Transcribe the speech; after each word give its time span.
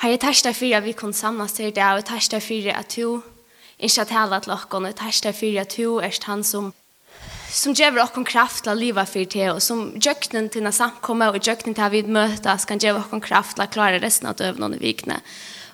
Herre, 0.00 0.14
jeg 0.14 0.20
tærsdag 0.20 0.54
for 0.56 0.76
at 0.76 0.84
vi 0.84 0.92
kunne 0.96 1.12
samles 1.12 1.52
til 1.52 1.74
deg, 1.76 1.84
og 1.84 1.98
jeg 2.00 2.04
tærsdag 2.08 2.40
for 2.42 2.68
at 2.72 2.94
du 2.96 3.22
ikke 3.78 3.98
har 4.00 4.06
taler 4.08 4.38
til 4.40 4.52
dere, 4.52 4.68
og 4.72 4.86
jeg 4.86 4.94
tærsdag 4.96 5.34
for 5.34 5.58
at 5.60 5.74
du 5.76 5.96
er 5.96 6.22
han 6.24 6.44
som 6.44 6.72
som 7.50 7.74
gjør 7.74 7.90
dere 7.98 8.24
kraft 8.24 8.62
til 8.64 8.72
å 8.72 8.78
leve 8.78 9.04
for 9.06 9.24
deg, 9.34 9.50
og 9.52 9.60
som 9.60 9.90
gjøkken 10.00 10.48
til 10.48 10.66
å 10.66 10.72
samkomme, 10.72 11.28
og 11.28 11.42
gjøkken 11.42 11.74
til 11.74 11.84
å 11.84 11.90
vi 11.90 12.02
møtes, 12.02 12.64
kan 12.64 12.78
gjøre 12.78 13.02
dere 13.10 13.20
kraft 13.20 13.56
til 13.56 13.64
å 13.64 13.68
klare 13.74 14.00
resten 14.00 14.30
av 14.30 14.38
døvene 14.38 14.70
og 14.70 14.80
vikene. 14.80 15.18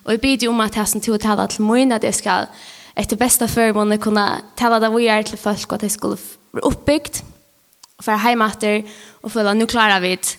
Og 0.07 0.16
jeg 0.16 0.20
bidder 0.20 0.50
om 0.50 0.64
at 0.64 0.74
jeg 0.77 0.88
som 0.88 1.00
tog 1.00 1.20
taler 1.20 1.46
til 1.46 1.68
min, 1.68 1.93
at 1.93 2.02
jeg 2.02 2.18
skal 2.18 2.48
etter 2.96 3.20
beste 3.20 3.46
formående 3.46 4.00
kunne 4.02 4.27
tale 4.56 4.80
det 4.80 4.90
vi 4.96 5.06
er 5.06 5.22
til 5.22 5.38
folk, 5.38 5.68
og 5.68 5.79
at 5.79 5.86
jeg 5.86 5.95
skulle 5.95 6.18
bli 6.50 6.66
oppbygd, 6.66 7.22
og 8.00 8.06
være 8.08 8.27
hjemme 8.27 8.50
etter, 8.50 8.98
og 9.22 9.36
føle 9.36 9.54
at 9.54 9.61
nå 9.61 9.70
klarer 9.70 10.02
vi 10.02 10.16
det, 10.16 10.34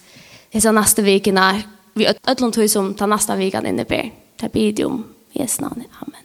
disse 0.51 0.75
neste 0.75 1.05
vikene, 1.05 1.77
vi 1.98 2.07
ödlon 2.07 2.52
tog 2.52 2.70
som 2.70 2.93
tar 2.93 3.07
nästa 3.07 3.36
vegan 3.36 3.66
inne 3.66 3.86
på. 3.86 4.02
Ta 4.38 4.47
om 4.86 5.04
Jesu 5.33 5.61
namn. 5.61 5.83
Amen. 6.01 6.23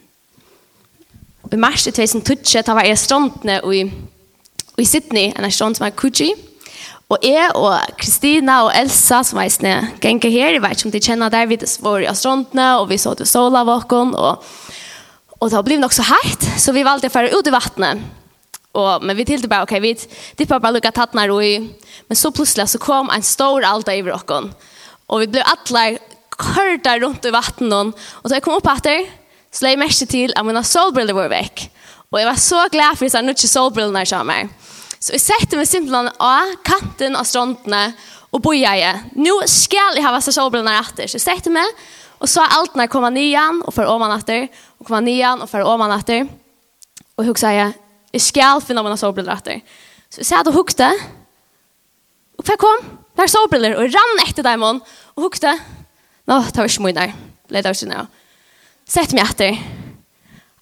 Og 1.43 1.55
i 1.55 1.61
mars 1.61 1.87
i 1.87 1.93
2012 1.93 2.73
var 2.75 2.87
jeg 2.87 2.98
strontene 2.98 3.59
i, 3.75 3.83
i 4.79 4.87
Sydney, 4.89 5.33
en 5.37 5.45
av 5.45 5.53
stront 5.53 5.77
som 5.77 5.87
er 5.87 5.95
Kuji. 5.97 6.31
Og 7.12 7.21
jeg 7.27 7.51
og 7.59 7.97
Kristina 8.01 8.62
og 8.65 8.73
Elsa 8.73 9.21
som 9.27 9.41
er 9.43 9.51
i 9.51 9.53
snø 9.53 9.75
her, 10.01 10.55
jeg 10.55 10.62
vet 10.62 10.79
ikke 10.79 10.89
om 10.89 10.95
de 10.95 11.03
kjenner 11.03 11.33
der, 11.33 11.51
vi 11.51 11.59
var 11.84 12.01
i 12.01 12.15
strontene, 12.17 12.69
og 12.81 12.89
vi 12.89 12.97
så 12.97 13.12
til 13.19 13.29
sola 13.29 13.67
av 13.67 13.69
åkken, 13.69 14.15
og, 14.17 14.41
og 15.39 15.51
det 15.51 15.59
har 15.59 15.67
blivit 15.67 15.83
nok 15.83 15.93
så 15.93 16.07
heitt, 16.09 16.47
så 16.57 16.73
vi 16.73 16.87
valgte 16.87 17.11
å 17.11 17.12
føre 17.12 17.34
ut 17.37 17.48
i 17.48 17.53
vattnet. 17.53 18.01
Og, 18.73 19.05
men 19.05 19.19
vi 19.19 19.27
tilte 19.29 19.51
bare, 19.53 19.67
ok, 19.67 19.77
vi 19.84 19.93
dippet 20.39 20.57
bare 20.57 20.73
lukket 20.79 20.97
tattner 20.97 21.29
og 21.34 21.45
i, 21.45 21.59
men 22.09 22.17
så 22.17 22.33
plutselig 22.33 22.70
så 22.73 22.81
kom 22.81 23.12
en 23.12 23.25
stor 23.27 23.67
alda 23.69 23.93
i 23.93 24.01
åkken, 24.01 24.48
Og 24.48 24.82
Og 25.12 25.23
vi 25.23 25.29
blev 25.34 25.45
alle 25.45 26.01
kørte 26.33 26.97
rundt 27.05 27.29
i 27.29 27.34
vattnet. 27.34 27.93
Og 28.23 28.27
så 28.27 28.39
jeg 28.39 28.45
kom 28.45 28.57
upp 28.57 28.70
etter, 28.73 29.05
så 29.53 29.66
la 29.66 29.75
jeg 29.75 29.83
mest 29.83 30.07
til 30.09 30.33
at 30.37 30.47
mine 30.47 30.65
solbriller 30.65 31.17
var 31.17 31.31
vekk. 31.33 31.67
Og 32.12 32.20
jeg 32.20 32.28
var 32.28 32.41
så 32.41 32.67
glad 32.73 32.97
for 32.97 33.09
at 33.09 33.14
jeg 33.14 33.34
ikke 33.34 33.48
solbrillene 33.48 34.05
solbrillorna 34.05 34.33
kom. 34.33 34.50
Så 35.03 35.17
jeg 35.17 35.25
sette 35.25 35.59
meg 35.59 35.69
simpelthen 35.69 36.11
av 36.22 36.53
kanten 36.64 37.17
av 37.19 37.27
strandene 37.27 37.83
og 38.33 38.42
boja 38.45 38.75
jag. 38.78 39.00
Nu 39.19 39.33
skal 39.50 39.97
jeg 39.97 40.05
ha 40.05 40.12
vært 40.14 40.33
solbrillene 40.33 40.77
etter. 40.81 41.09
Så 41.09 41.19
jeg 41.19 41.25
sette 41.25 41.53
meg, 41.53 41.69
og 42.22 42.31
så 42.31 42.44
alt 42.44 42.77
når 42.77 42.87
jeg 42.87 42.92
kom 42.92 43.09
nian 43.12 43.62
og 43.67 43.75
får 43.75 43.91
oman 43.91 44.15
etter. 44.15 44.47
Og 44.78 44.89
kom 44.89 45.05
nian 45.05 45.42
og 45.42 45.50
får 45.50 45.67
oman 45.69 45.92
etter. 45.97 46.28
Og 47.19 47.27
hun 47.27 47.37
sa 47.37 47.53
jeg 47.53 47.72
skal 48.20 48.61
ska 48.61 48.67
finna 48.67 48.83
mina 48.83 48.97
solbrillorna 48.97 49.37
efter. 49.41 49.61
Så 50.12 50.20
jeg 50.20 50.27
satt 50.28 50.48
og 50.48 50.55
hukte. 50.55 50.89
Og 52.39 52.44
før 52.44 52.53
jeg 52.53 52.62
kom. 52.62 53.02
Tar 53.19 53.29
solbriller 53.31 53.77
og 53.77 53.93
rann 53.93 54.25
etter 54.25 54.47
dem 54.47 54.65
og 54.65 54.83
hukte. 55.21 55.53
Nå, 56.29 56.39
det 56.49 56.59
var 56.59 56.71
ikke 56.71 56.85
mye 56.87 56.97
der. 56.97 57.15
Leder 57.53 57.75
oss 57.75 57.83
inn, 57.85 57.93
nå. 57.93 58.07
Sett 58.89 59.15
meg 59.17 59.29
etter. 59.29 59.59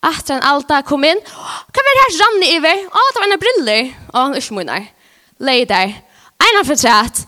Etter 0.01 0.39
en 0.39 0.47
alta 0.49 0.81
kom 0.87 1.05
inn. 1.05 1.21
Hva 1.21 1.85
var 1.85 1.97
det 1.97 2.05
her 2.07 2.17
rann 2.23 2.47
i 2.47 2.61
vei? 2.65 2.77
Å, 2.89 3.03
det 3.13 3.23
var 3.23 3.29
en 3.29 3.43
briller. 3.43 3.91
Å, 4.15 4.25
ikke 4.41 4.57
mye 4.57 4.71
der. 4.71 4.89
Ble 5.41 5.59
der. 5.69 5.93
En 6.41 6.61
av 6.61 6.69
fortrett. 6.69 7.23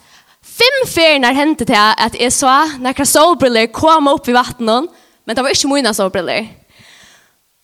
Fem 0.53 0.81
ferier 0.89 1.37
hentet 1.37 1.71
til 1.71 1.79
at 1.79 2.17
jeg 2.19 2.33
så 2.35 2.53
når 2.83 3.05
solbriller 3.09 3.71
kom 3.73 4.11
opp 4.11 4.29
i 4.29 4.37
vattnet. 4.37 4.91
Men 5.25 5.39
det 5.39 5.45
var 5.45 5.55
ikke 5.55 5.71
mye 5.71 5.95
solbriller. 5.97 6.49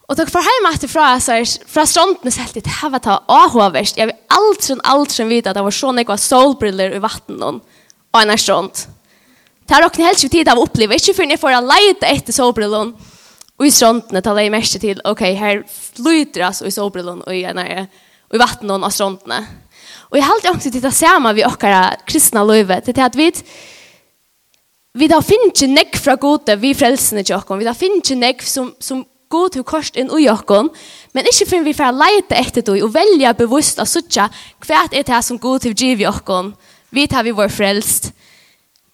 Og 0.09 0.17
takk 0.17 0.31
for 0.33 0.41
heima 0.41 0.70
etterfra, 0.73 1.06
så 1.20 1.34
er 1.37 1.51
fra 1.69 1.84
strandene 1.84 2.33
selv 2.33 2.55
til 2.55 2.64
det 2.64 2.77
her 2.78 2.92
var 2.95 3.03
ta 3.05 3.19
avhåverst. 3.28 3.98
Jeg 4.01 4.09
vil 4.09 4.17
aldri, 4.33 4.77
aldri 4.89 5.27
vite 5.28 5.53
at 5.53 5.59
det 5.59 5.64
var 5.67 5.77
sånn 5.77 6.01
jeg 6.01 6.09
var 6.09 6.23
solbriller 6.23 6.97
i 6.97 7.03
vatten 7.05 7.42
og 7.45 7.61
en 8.17 8.33
er 8.33 8.41
strand. 8.41 8.86
Det 9.69 9.77
har 9.77 9.84
dere 9.84 10.06
helst 10.09 10.25
ikke 10.25 10.39
tid 10.39 10.48
av 10.48 10.56
å 10.56 10.64
oppleve, 10.64 10.97
ikke 10.97 11.12
før 11.12 11.29
jeg 11.29 11.41
får 11.42 11.59
leite 11.61 12.09
etter 12.09 12.33
solbrillene. 12.33 13.14
Og 13.59 13.67
i 13.67 13.73
strandene 13.75 14.23
tar 14.25 14.39
jeg 14.41 14.53
mest 14.55 14.79
til, 14.81 15.01
ok, 15.05 15.23
her 15.36 15.61
flyter 15.69 16.47
altså 16.47 16.69
i 16.70 16.73
solbrillene 16.73 17.27
og 17.27 17.34
i, 17.34 17.42
nei, 17.59 17.83
og 18.31 18.39
i 18.39 18.41
vatten 18.41 18.73
og 18.73 18.89
strandene. 18.95 19.42
Og 20.08 20.17
jeg 20.17 20.24
har 20.24 20.39
alltid 20.39 20.52
ångst 20.55 20.70
til 20.73 20.85
det 20.86 20.95
samme 20.97 21.35
vi 21.36 21.45
okkara 21.45 21.83
kristna 22.08 22.47
løyve, 22.48 22.80
til 22.80 22.97
det 22.97 23.05
at 23.11 23.18
vi 23.18 23.29
vi 24.98 25.07
da 25.07 25.20
finner 25.23 25.52
ikke 25.52 25.68
nekk 25.70 25.98
fra 26.01 26.17
gode 26.18 26.57
vi 26.58 26.73
frelsene 26.74 27.23
til 27.23 27.36
okken, 27.36 27.61
vi 27.61 27.67
da 27.68 27.74
finner 27.77 28.01
ikke 28.01 28.17
nekk 28.18 28.41
som, 28.42 28.73
som 28.83 29.05
god 29.28 29.55
til 29.55 29.64
kort 29.66 29.96
inn 29.98 30.11
i 30.16 30.28
okkon, 30.30 30.70
men 31.14 31.28
ikke 31.28 31.48
for 31.50 31.66
vi 31.66 31.77
får 31.77 31.96
leite 31.96 32.39
etter 32.39 32.64
det 32.64 32.78
og 32.83 32.94
velge 32.94 33.34
bevisst 33.39 33.80
av 33.83 33.89
suttja 33.90 34.28
hva 34.64 34.86
er 34.92 35.05
det 35.05 35.20
som 35.24 35.39
god 35.39 35.64
til 35.64 35.77
giv 35.77 36.02
i 36.02 36.08
okkon, 36.08 36.55
vi 36.90 37.06
tar 37.06 37.27
vi 37.27 37.36
vår 37.36 37.52
frelst. 37.52 38.12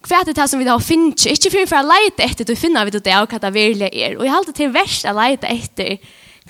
Hva 0.05 0.21
er 0.21 0.33
det 0.35 0.49
som 0.49 0.59
vi 0.61 0.67
har 0.67 0.83
finnet, 0.83 1.25
ikke 1.25 1.49
for 1.49 1.63
vi 1.63 1.71
får 1.71 1.87
leite 1.87 2.25
etter 2.27 2.45
det 2.45 2.53
og 2.53 2.61
finner 2.61 2.85
vi 2.85 2.93
det 2.99 3.15
av 3.15 3.25
hva 3.31 3.39
det 3.41 3.53
virkelig 3.55 3.89
er. 3.89 4.17
Og 4.17 4.25
jeg 4.25 4.31
har 4.31 4.41
alltid 4.41 4.59
til 4.59 4.75
verst 4.75 5.07
å 5.09 5.15
leite 5.17 5.49
etter 5.49 5.95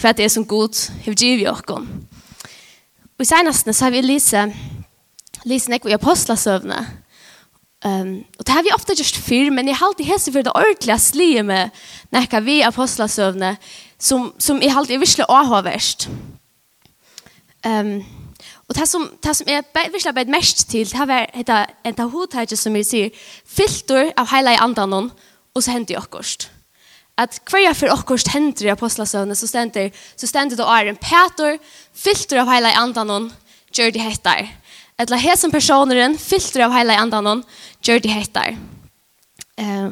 hva 0.02 0.12
det 0.12 0.26
er 0.26 0.34
som 0.34 0.46
god 0.46 0.76
til 0.76 1.16
giv 1.16 1.46
i 1.46 1.48
okkon. 1.48 1.88
Og 3.16 3.24
senest 3.24 3.70
så 3.72 3.86
har 3.86 3.94
vi 3.94 4.02
lise, 4.04 4.42
lyse 5.48 5.72
nekve 5.72 5.94
i 5.94 5.96
apostlesøvnet, 5.96 7.05
Um, 7.86 8.26
og 8.40 8.48
det 8.48 8.54
har 8.54 8.64
vi 8.66 8.74
ofte 8.74 8.96
gjort 8.98 9.20
før, 9.22 9.52
men 9.54 9.68
jeg 9.70 9.78
har 9.78 9.88
alltid 9.88 10.08
hese 10.10 10.32
for 10.34 10.42
det 10.42 10.54
ordentlige 10.58 10.98
slige 11.00 11.44
med 11.46 11.70
nekka 12.16 12.40
vi 12.42 12.64
apostlasøvne, 12.66 13.52
som, 14.02 14.32
som 14.42 14.62
jeg 14.62 14.72
har 14.74 14.82
alltid 14.82 15.04
virkelig 15.04 15.28
avhåverst. 15.30 16.08
Um, 17.66 18.00
og 18.66 18.76
det 18.76 18.88
som, 18.90 19.06
det 19.22 19.36
som 19.38 19.50
jeg 19.50 19.64
virkelig 19.76 20.10
har 20.10 20.34
mest 20.34 20.66
til, 20.70 20.90
det 20.90 20.98
har 20.98 21.06
vært 21.06 21.54
en 21.86 22.02
av 22.02 22.10
hodtidget 22.10 22.58
som 22.58 22.76
jeg 22.76 22.90
sier, 22.90 23.24
filter 23.46 24.10
av 24.18 24.32
hele 24.34 24.58
andanen, 24.62 25.12
og 25.54 25.64
så 25.64 25.76
hender 25.76 25.94
jeg 25.94 26.02
akkurat. 26.02 26.50
At 27.22 27.38
hver 27.48 27.62
jeg 27.62 27.78
for 27.78 27.94
akkurat 27.94 28.34
hender 28.34 28.66
i 28.66 28.74
apostlasøvne, 28.74 29.38
så 29.38 29.48
stender, 29.48 29.94
så 30.18 30.28
stender 30.28 30.58
det 30.58 30.66
å 30.66 30.74
er 30.74 30.90
en 30.90 30.98
Peter, 30.98 31.60
filter 31.94 32.42
av 32.42 32.50
hele 32.50 32.74
andanen, 32.82 33.30
gjør 33.76 33.94
det 33.94 34.02
hettar. 34.02 34.50
Etla 34.96 35.18
hesen 35.20 35.52
personeren, 35.52 36.16
filter 36.16 36.64
av 36.64 36.76
hele 36.76 36.96
i 36.96 37.00
andanon, 37.00 37.42
gjør 37.84 38.00
de 38.04 38.12
heter. 38.14 38.56
Uh, 39.60 39.92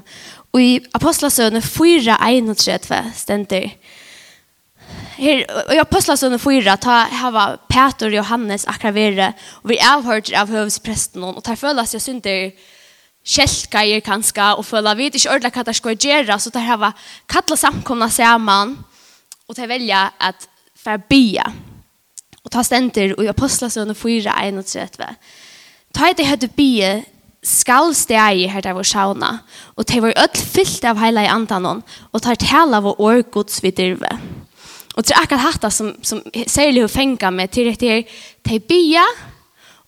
og 0.54 0.62
i 0.62 0.72
Apostlasøne 0.96 1.60
4.31 1.64 2.54
31 2.54 3.12
stender. 3.18 3.68
Her, 5.18 5.44
og 5.68 5.74
i 5.76 5.82
Apostlasøne 5.82 6.40
4, 6.40 6.78
ta 6.84 7.02
hava 7.20 7.46
Peter 7.72 8.08
og 8.08 8.16
Johannes 8.16 8.68
akravere, 8.70 9.34
og 9.64 9.74
vi 9.74 9.82
avhørt 9.84 10.32
av 10.40 10.52
høvespresten, 10.54 11.26
og 11.34 11.44
ta 11.44 11.58
føla 11.60 11.86
seg 11.90 12.04
synder 12.04 12.54
kjeltgeier 13.28 14.04
kanska, 14.04 14.54
og 14.56 14.68
føla 14.68 14.96
vi 15.00 15.10
ikke 15.12 15.30
ordentlig 15.32 15.54
hva 15.58 15.68
det 15.68 15.78
skal 15.80 16.00
gjøre, 16.00 16.40
så 16.40 16.52
ta 16.52 16.64
hava 16.64 16.94
kattla 17.28 17.60
samkomna 17.60 18.08
saman, 18.12 18.78
og 19.48 19.60
ta 19.60 19.68
velja 19.68 20.08
at 20.20 20.48
færbya. 20.80 21.52
bya 21.52 21.73
Og 22.44 22.52
ta 22.52 22.64
stenter 22.66 23.16
og 23.18 23.24
i 23.24 23.32
apostlastående 23.32 23.96
4, 23.96 24.34
31. 24.50 25.10
Ta 25.96 26.10
i 26.10 26.16
det 26.18 26.28
høyde 26.28 26.50
bie 26.58 26.94
skal 27.44 27.92
stegi 27.96 28.48
her 28.48 28.64
der 28.64 28.76
vår 28.76 28.88
sauna, 28.88 29.34
og 29.76 29.88
de 29.88 30.00
var 30.04 30.16
ødel 30.16 30.46
fyllt 30.56 30.86
av 30.88 31.00
heila 31.02 31.26
i 31.26 31.32
antanon, 31.32 31.84
og 32.12 32.24
tar 32.24 32.40
tala 32.40 32.80
av 32.80 32.88
vår 32.88 33.26
gods 33.36 33.60
vid 33.64 33.76
dirve. 33.80 34.12
Og 34.96 35.04
det 35.04 35.12
er 35.12 35.24
akkurat 35.24 35.48
hatta 35.48 35.72
som, 35.74 35.92
som 36.06 36.22
særlig 36.48 36.86
hun 36.86 36.94
fenga 36.94 37.32
med 37.34 37.52
til 37.52 37.68
rett 37.68 37.84
her, 37.84 38.04
de 38.48 38.60
bia, 38.60 39.04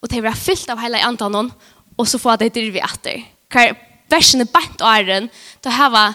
og 0.01 0.11
de 0.11 0.21
var 0.25 0.38
fyllt 0.38 0.69
av 0.73 0.81
hele 0.83 0.99
i 0.99 1.07
antanon, 1.07 1.51
og 1.95 2.07
så 2.09 2.19
får 2.19 2.41
det 2.41 2.53
dirve 2.57 2.83
etter. 2.83 3.23
Hver 3.53 3.75
versen 4.11 4.44
er 4.44 4.51
bant 4.51 4.83
åren, 4.83 5.29
da 5.63 5.73
hava 5.77 6.05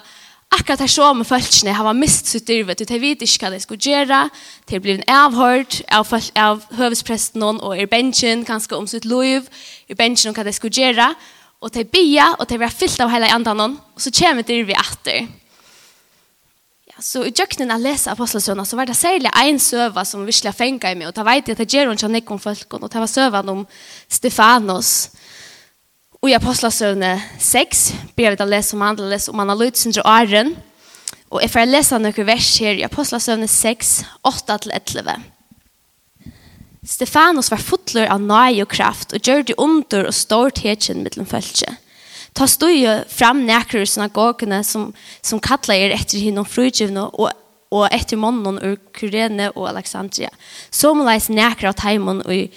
akkurat 0.51 0.83
her 0.83 0.91
som 0.91 1.25
folkene 1.25 1.75
har 1.75 1.97
mist 1.97 2.31
sitt 2.31 2.49
dyrvet, 2.49 2.81
og 2.83 2.89
de 2.91 3.01
vet 3.01 3.23
ikke 3.23 3.47
hva 3.47 3.53
det 3.55 3.63
skulle 3.63 3.83
gjøre, 3.83 4.23
til 4.67 4.81
å 4.81 4.85
bli 4.85 4.97
avhørt 5.07 5.81
av, 5.95 6.11
av 6.35 6.65
høvespresten 6.79 7.45
og 7.47 7.75
i 7.79 7.87
bensjen 7.91 8.45
kanskje 8.49 8.79
om 8.79 8.89
sitt 8.91 9.07
liv, 9.09 9.47
i 9.89 9.95
bensjen 9.99 10.33
om 10.33 10.37
hva 10.37 10.47
det 10.47 10.57
skulle 10.59 10.75
gjøre, 10.75 11.13
og 11.61 11.75
de 11.75 11.85
bia, 11.85 12.33
og 12.39 12.49
til 12.49 12.59
å 12.59 12.65
være 12.65 12.79
fyllt 12.79 13.05
av 13.05 13.13
hele 13.13 13.31
andan, 13.31 13.79
og 13.79 14.03
så 14.03 14.13
kommer 14.17 14.47
dyrvet 14.49 14.81
etter. 14.81 15.29
Ja, 16.91 16.99
så 17.05 17.23
i 17.29 17.35
døgnet 17.37 17.69
jeg 17.69 17.85
leser 17.85 18.15
Apostelsønene, 18.15 18.67
så 18.67 18.79
var 18.81 18.89
det 18.89 18.99
særlig 18.99 19.31
en 19.31 19.61
søva 19.63 20.05
som 20.09 20.27
virkelig 20.27 20.57
fengt 20.57 20.89
meg, 20.89 21.07
og 21.07 21.15
da 21.15 21.27
vet 21.29 21.47
jeg 21.47 21.59
at 21.59 21.63
det 21.63 21.75
gjør 21.77 21.93
hun 21.93 22.17
ikke 22.19 22.35
om 22.35 22.43
folk, 22.43 22.67
og 22.75 22.89
det 22.89 23.05
var 23.05 23.13
søvan 23.13 23.55
om 23.55 23.67
Stefanos, 24.09 24.95
og 25.13 25.30
I 26.29 26.35
Apostlesøvne 26.37 27.15
6 27.41 27.79
ber 28.13 28.35
vi 28.35 28.45
å 28.45 28.49
lese 28.49 28.77
om 28.77 28.83
andre, 28.85 29.07
lese 29.09 29.33
om 29.33 29.41
analysen 29.41 29.95
til 29.97 30.05
Arjen. 30.05 30.53
Og 31.33 31.41
jeg 31.41 31.53
får 31.55 31.71
lese 31.71 32.01
noen 32.03 32.27
vers 32.29 32.51
her 32.61 32.77
i 32.77 32.85
Apostlesøvne 32.85 33.49
6, 33.49 33.93
8-11. 34.29 35.15
Stefanus 36.85 37.49
var 37.53 37.65
fotler 37.65 38.13
av 38.13 38.21
nøy 38.21 38.61
og 38.61 38.69
kraft, 38.73 39.15
og 39.17 39.25
gjør 39.25 39.47
det 39.49 39.57
under 39.61 40.11
og 40.11 40.17
står 40.17 40.53
tekjen 40.61 41.01
mittlom 41.07 41.29
følelse. 41.31 41.73
Ta 42.37 42.47
stod 42.49 42.77
jo 42.77 42.99
fram 43.09 43.41
nekker 43.49 43.89
synagogene 43.89 44.61
som, 44.65 44.91
som 45.25 45.41
kattler 45.41 45.87
er 45.87 45.97
etter 45.97 46.21
henne 46.21 46.45
frugivne 46.45 47.09
og 47.11 47.33
og 47.71 47.87
etter 47.95 48.19
månen 48.19 48.57
ur 48.67 48.81
Kyrene 48.99 49.53
og 49.53 49.69
Alexandria. 49.71 50.27
Som 50.75 51.05
leis 51.07 51.29
nekker 51.31 51.69
av 51.71 51.77
teimen 51.79 52.19
i 52.27 52.49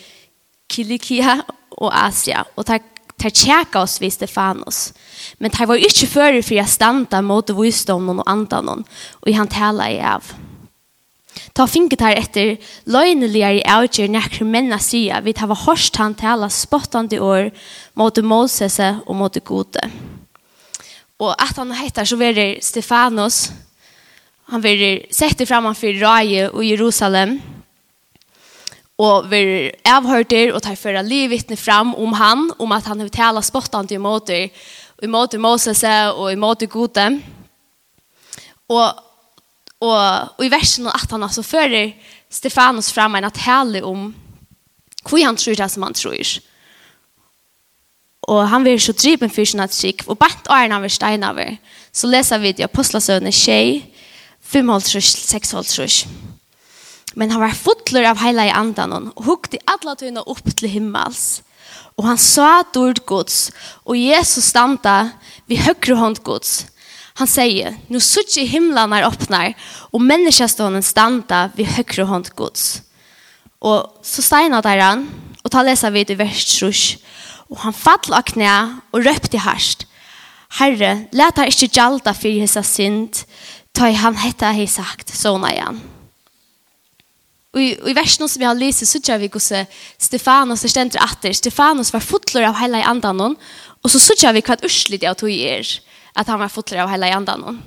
Kilikia 0.74 1.36
og 1.77 1.92
Asia, 1.94 2.42
og 2.57 2.65
takk 2.65 2.93
tar 3.24 3.31
tjekka 3.34 3.84
oss 3.84 4.00
vid 4.02 4.14
Stefanos. 4.14 4.92
Men 5.40 5.54
tar 5.54 5.70
var 5.70 5.80
ikke 5.80 6.10
før 6.12 6.40
for 6.42 6.58
jeg 6.58 6.72
standa 6.72 7.22
mot 7.24 7.54
visdomen 7.56 8.20
og 8.20 8.30
andan 8.30 8.84
og 8.84 9.30
han 9.34 9.52
tala 9.52 9.90
i 9.92 10.02
av. 10.04 10.34
Ta 11.54 11.66
finket 11.70 12.02
her 12.06 12.18
etter 12.20 12.56
løgneligere 12.90 13.64
avgjør 13.70 14.12
nekker 14.14 14.46
mennene 14.46 14.80
sier 14.81 15.24
vi 15.25 15.34
tar 15.34 15.50
var 15.50 15.64
hørst 15.66 15.98
han 16.02 16.16
tala 16.18 16.50
spottande 16.50 17.20
år 17.22 17.50
mot 17.98 18.20
Moses 18.22 18.80
og 18.81 19.16
mot 19.18 19.40
gode. 19.46 19.81
Og 21.22 21.34
at 21.38 21.58
han 21.58 21.74
heter 21.78 22.06
så 22.10 22.18
verer 22.20 22.60
Stefanos, 22.62 23.52
han 24.52 24.62
verer 24.62 25.06
sette 25.14 25.48
for 25.48 26.02
Raje 26.02 26.50
og 26.52 26.66
Jerusalem, 26.66 27.40
og 27.40 27.62
og 29.01 29.30
vi 29.31 29.72
avhørter 29.90 30.54
og 30.54 30.62
tar 30.62 30.78
føra 30.78 31.01
livvittne 31.01 31.57
fram 31.57 31.95
om 31.98 32.13
han, 32.13 32.45
om 32.62 32.72
at 32.75 32.86
han 32.86 33.01
har 33.01 33.10
tala 33.10 33.42
spottant 33.42 33.92
i 33.92 33.98
måte, 33.98 34.50
i 35.04 35.10
måte 35.10 35.40
Moses 35.42 35.84
og 36.13 36.28
i 36.31 36.40
måte 36.40 36.69
gode. 36.69 37.07
Og, 38.69 39.01
og, 39.81 39.98
og 40.38 40.45
i 40.45 40.51
versen 40.51 40.88
at 40.88 41.10
han 41.12 41.25
altså 41.25 41.44
fører 41.44 41.95
Stefanus 42.34 42.92
fram 42.94 43.16
en 43.16 43.31
tale 43.31 43.84
om 43.86 44.12
hvor 45.04 45.25
han 45.25 45.38
tror 45.38 45.57
det 45.57 45.72
som 45.72 45.84
han 45.84 45.94
tror. 45.94 46.39
Og 48.24 48.50
han 48.50 48.63
vil 48.63 48.80
så 48.80 48.94
dripen 48.94 49.30
for 49.30 49.46
sin 49.46 49.60
at 49.60 49.74
skik 49.75 50.06
og 50.07 50.18
bant 50.18 50.48
åren 50.50 50.72
han 50.72 50.81
vil 50.81 50.94
steina 50.94 51.34
over. 51.34 51.57
Så 51.92 52.07
leser 52.07 52.39
vi 52.39 52.54
i 52.57 52.63
apostlasøvne 52.63 53.31
6, 53.31 53.84
5-6-6. 54.54 56.07
Men 57.13 57.31
han 57.31 57.42
var 57.42 57.50
fotler 57.51 58.10
av 58.10 58.18
heila 58.18 58.45
i 58.45 58.50
andan 58.50 59.12
och 59.15 59.25
hukte 59.25 59.57
alla 59.65 59.95
tøyna 59.95 60.21
upp 60.21 60.56
till 60.56 60.69
himmels. 60.69 61.44
Och 61.95 62.04
han 62.04 62.18
sa 62.18 62.63
dord 62.74 63.06
Guds 63.06 63.51
och 63.83 63.98
Jesus 63.98 64.45
standa 64.45 65.10
vid 65.45 65.60
høyre 65.60 65.95
hånd 65.95 66.24
Guds. 66.24 66.65
Han 67.13 67.27
säger, 67.27 67.77
nu 67.88 68.00
sutt 68.00 68.38
i 68.38 68.56
er 68.56 69.04
öppnar 69.04 69.54
och 69.92 70.01
menneskestånden 70.01 70.83
standa 70.83 71.50
vid 71.56 71.68
høyre 71.68 72.04
hånd 72.04 72.30
Guds. 72.36 72.81
Och 73.60 74.00
så 74.01 74.21
steina 74.21 74.62
der 74.62 74.77
han 74.77 75.10
och 75.44 75.51
ta 75.51 75.62
lesa 75.63 75.89
vid 75.89 76.10
i 76.10 76.15
vers 76.15 76.60
trus, 76.60 76.98
Och 77.50 77.60
han 77.60 77.74
fall 77.74 78.13
av 78.13 78.21
knä 78.21 78.80
och 78.92 79.04
røpte 79.04 79.38
harst. 79.38 79.88
Herre, 80.50 81.07
let 81.12 81.38
här 81.38 81.48
ikke 81.48 81.68
gjalda 81.68 82.13
för 82.13 82.30
hessa 82.30 82.63
synd, 82.63 83.25
ta 83.74 83.89
i 83.89 83.94
han 83.94 84.15
hetta 84.15 84.51
hei 84.51 84.68
sagt, 84.68 85.10
såna 85.10 85.54
igen. 85.54 85.81
Och 87.54 87.62
i 87.62 87.94
versen 87.94 88.30
som 88.30 88.40
vi 88.40 88.46
har 88.46 88.56
läst 88.56 88.88
så 88.88 89.00
tror 89.00 89.18
vi 89.18 89.28
hvordan 89.28 89.66
Stefanos 89.98 90.66
er 90.66 90.70
stendt 90.70 90.96
att 90.96 91.36
Stefanos 91.36 91.94
var 91.94 92.00
fotler 92.00 92.48
av 92.48 92.56
hele 92.56 92.84
andan 92.84 93.36
och 93.84 93.92
så 93.92 94.00
så 94.00 94.16
tjär 94.16 94.34
vi 94.34 94.42
kvart 94.42 94.66
ursligt 94.66 95.04
jag 95.04 95.18
tog 95.18 95.30
er 95.30 95.68
att 96.14 96.28
han 96.28 96.40
var 96.40 96.50
fotler 96.50 96.82
av 96.82 96.90
hele 96.90 97.14
andan. 97.14 97.62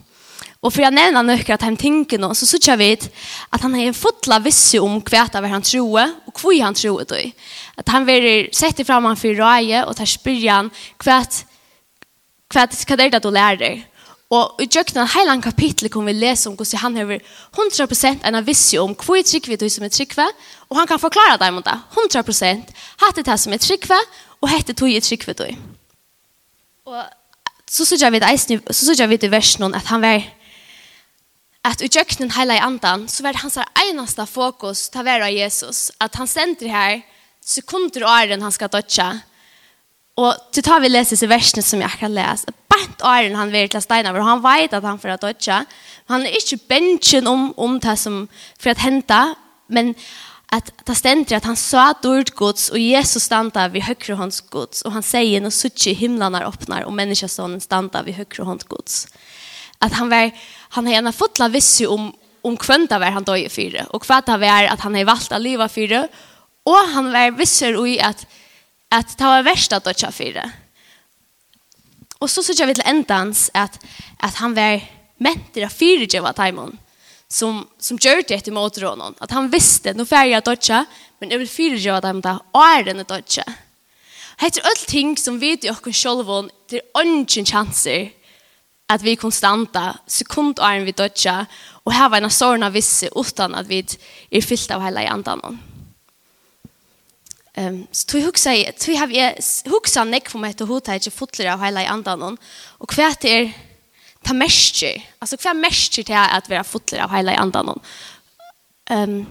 Och 0.60 0.74
för 0.74 0.82
jag 0.82 0.94
nämner 0.94 1.22
några 1.22 1.54
att 1.54 1.62
han 1.62 1.76
tänker 1.76 2.18
någon 2.18 2.34
så 2.34 2.58
tror 2.58 2.76
vi 2.76 2.98
att 3.50 3.62
han 3.62 3.76
er 3.76 3.86
en 3.86 3.94
fotla 3.94 4.38
visse 4.38 4.78
om 4.78 5.00
kvärt 5.00 5.34
av 5.34 5.44
han 5.44 5.62
tror, 5.62 6.10
och 6.26 6.40
hva 6.40 6.64
han 6.64 6.74
troe 6.74 7.04
då. 7.04 7.16
Att 7.74 7.88
han 7.88 8.04
vil 8.04 8.48
sette 8.52 8.84
frem 8.84 9.04
han 9.04 9.16
för 9.16 9.34
raje 9.34 9.84
och 9.84 9.96
ta 9.96 10.06
spyrjan 10.06 10.70
kvärt 10.96 11.44
hva 12.54 12.66
vad 12.88 13.00
er 13.00 13.10
det 13.10 13.22
då 13.22 13.30
lærer. 13.30 13.86
Og 14.34 14.58
i 14.58 14.66
djøkna 14.66 15.04
en 15.04 15.12
heilan 15.12 15.42
kapittel 15.42 15.86
kan 15.92 16.06
vi 16.06 16.14
lese 16.16 16.48
om 16.50 16.56
hvordan 16.58 16.80
han 16.82 16.96
har 16.98 17.20
100% 17.54 18.24
en 18.26 18.38
avisje 18.40 18.80
om 18.82 18.94
hva 18.98 19.18
er 19.20 19.26
tryggve 19.26 19.58
du 19.60 19.68
som 19.70 19.86
er 19.86 19.92
tryggve, 19.94 20.26
og 20.66 20.80
han 20.80 20.88
kan 20.90 20.98
forklare 20.98 21.38
deg 21.38 21.54
om 21.54 21.62
det, 21.62 21.76
100%, 21.94 22.72
hatt 23.04 23.20
det 23.22 23.36
som 23.38 23.54
er 23.54 23.62
tryggve, 23.62 23.98
og 24.42 24.50
hette 24.50 24.74
tog 24.74 24.90
er 24.90 25.04
tryggve 25.04 25.36
du. 25.38 25.46
Og 26.90 27.04
så 27.70 27.86
synes 27.86 28.02
jeg 28.02 28.12
vidt 28.12 28.26
så 28.70 28.84
synes 28.84 29.00
jeg 29.00 29.10
vidt 29.10 29.28
i 29.28 29.30
versen 29.30 29.74
at 29.74 29.86
han 29.86 30.02
var, 30.02 30.26
at 31.66 31.82
i 31.82 31.90
djøkna 31.90 32.26
en 32.26 32.50
i 32.50 32.58
andan, 32.62 33.08
så 33.08 33.22
var 33.22 33.32
det 33.32 33.42
hans 33.42 33.58
eneste 33.90 34.26
fokus 34.26 34.88
til 34.88 35.02
å 35.02 35.06
være 35.06 35.34
Jesus, 35.34 35.92
at 36.00 36.14
han 36.14 36.26
stender 36.26 36.70
her, 36.70 37.00
sekunder 37.46 38.02
og 38.02 38.10
åren 38.10 38.42
han 38.42 38.54
skal 38.54 38.70
dødja, 38.74 39.20
Och 40.16 40.34
till 40.52 40.62
tar 40.62 40.80
vi 40.80 40.88
läser 40.88 41.16
sig 41.16 41.28
versene 41.28 41.62
som 41.62 41.80
jag 41.80 41.90
kan 41.90 42.14
läsa. 42.14 42.48
Bant 42.68 43.02
åren 43.02 43.34
han 43.36 43.50
vil 43.52 43.68
til 43.68 43.82
Steina 43.82 44.10
och 44.10 44.24
han 44.24 44.42
vet 44.42 44.72
att 44.72 44.84
han 44.84 44.98
för 44.98 45.08
att 45.08 45.20
dødja. 45.20 45.64
Han 46.06 46.26
är 46.26 46.34
inte 46.34 46.64
bensjen 46.68 47.26
om 47.26 47.52
om 47.56 47.78
det 47.80 47.96
som 47.96 48.28
för 48.58 48.70
at 48.70 48.78
hända, 48.78 49.34
men 49.68 49.94
att 50.46 50.72
ta 50.84 50.94
stender 50.94 51.36
att 51.36 51.44
han 51.44 51.56
sa 51.56 51.90
att 51.90 52.30
gods, 52.30 52.70
og 52.70 52.74
och 52.74 52.78
Jesus 52.78 53.22
standa 53.22 53.68
vid 53.68 53.82
høyre 53.82 54.14
hans 54.14 54.40
gods, 54.40 54.82
och 54.82 54.92
han 54.92 55.02
säger 55.02 55.40
när 55.40 55.50
suche 55.50 55.92
himlarna 55.92 56.44
öppnar 56.44 56.82
och 56.82 56.92
människosonen 56.92 57.60
standa 57.60 58.02
vid 58.02 58.14
høyre 58.14 58.44
hans 58.44 58.64
gods. 58.64 59.08
Att 59.78 59.92
han 59.92 60.10
var 60.10 60.30
han 60.68 60.86
har 60.86 60.92
gjerne 60.92 61.12
fått 61.12 61.38
la 61.38 61.48
visse 61.48 61.86
om 61.86 62.12
om 62.42 62.56
kvanta 62.56 62.98
var 62.98 63.10
han 63.10 63.24
döje 63.24 63.86
og 63.90 63.94
och 63.94 64.04
det 64.26 64.38
var 64.38 64.64
att 64.64 64.80
han 64.80 64.94
har 64.94 65.04
valt 65.04 65.32
att 65.32 65.42
leva 65.42 65.68
fyra 65.68 66.08
och 66.64 66.76
han 66.94 67.12
var 67.12 67.30
visser 67.30 67.86
i 67.86 68.00
att 68.00 68.26
at 68.92 69.16
det 69.18 69.26
var 69.26 69.44
verst 69.46 69.74
at 69.74 69.84
dødja 69.84 70.10
fire. 70.14 70.44
Og 72.20 72.30
så 72.30 72.42
sykja 72.44 72.68
vi 72.68 72.76
til 72.78 72.88
endans 72.88 73.50
at, 73.54 73.76
at 74.22 74.38
han 74.40 74.56
var 74.56 74.80
mentir 75.22 75.66
av 75.66 75.74
fire 75.74 76.06
djeva 76.08 76.32
taimon 76.36 76.74
som, 77.28 77.64
som 77.78 77.98
gjør 77.98 78.22
det 78.22 78.38
etter 78.38 78.54
måterånen. 78.54 79.16
At 79.20 79.34
han 79.34 79.50
visste, 79.52 79.92
nå 79.94 80.06
færger 80.08 80.36
jeg 80.36 80.46
dødja, 80.46 80.82
men 81.20 81.32
jeg 81.32 81.42
vil 81.42 81.50
fire 81.50 81.80
djeva 81.80 82.00
taimon 82.04 82.24
da, 82.24 82.36
og 82.54 82.62
er 82.64 82.86
denne 82.88 83.06
dødja. 83.08 83.44
Heter 84.40 84.68
alle 84.68 84.88
ting 84.88 85.16
som 85.18 85.40
vi 85.40 85.54
til 85.56 85.72
okken 85.72 85.96
sjolvån, 85.96 86.50
til 86.68 86.82
er 86.82 87.00
ånden 87.00 87.46
chanser 87.48 88.10
at 88.92 89.02
vi 89.02 89.16
konstanta, 89.18 89.96
sekund 90.06 90.60
åren 90.62 90.86
vi 90.86 90.94
dødja, 90.94 91.40
og 91.84 91.94
her 91.94 92.10
var 92.12 92.22
en 92.22 92.30
sårna 92.30 92.70
visse 92.70 93.08
utan 93.16 93.56
at 93.58 93.68
vi 93.68 93.80
er 93.82 94.44
fyllt 94.44 94.70
av 94.70 94.84
hele 94.84 95.02
i 95.02 95.10
andan. 95.10 95.58
Ehm 97.56 97.86
så 97.92 98.06
tog 98.06 98.22
hugsa 98.22 98.54
i, 98.54 98.64
tog 98.78 98.96
har 98.96 99.06
vi 99.06 99.22
hugsa 99.70 100.04
nek 100.04 100.28
för 100.30 100.38
mig 100.38 100.50
att 100.50 100.68
hota 100.68 100.94
inte 100.94 101.10
fotler 101.10 101.52
av 101.52 101.60
heila 101.60 101.82
i 101.82 101.86
andan 101.86 102.22
hon. 102.22 102.38
Og 102.78 102.88
kva 102.88 103.14
er 103.24 103.52
ta 104.24 104.34
mesjer. 104.34 105.02
Altså 105.20 105.36
kva 105.36 105.54
mesjer 105.54 106.04
till 106.04 106.14
at 106.14 106.50
vera 106.50 106.64
fotler 106.64 107.02
av 107.02 107.10
heila 107.10 107.32
i 107.32 107.36
andan 107.36 107.66
hon. 107.68 107.82
Ehm 108.90 109.26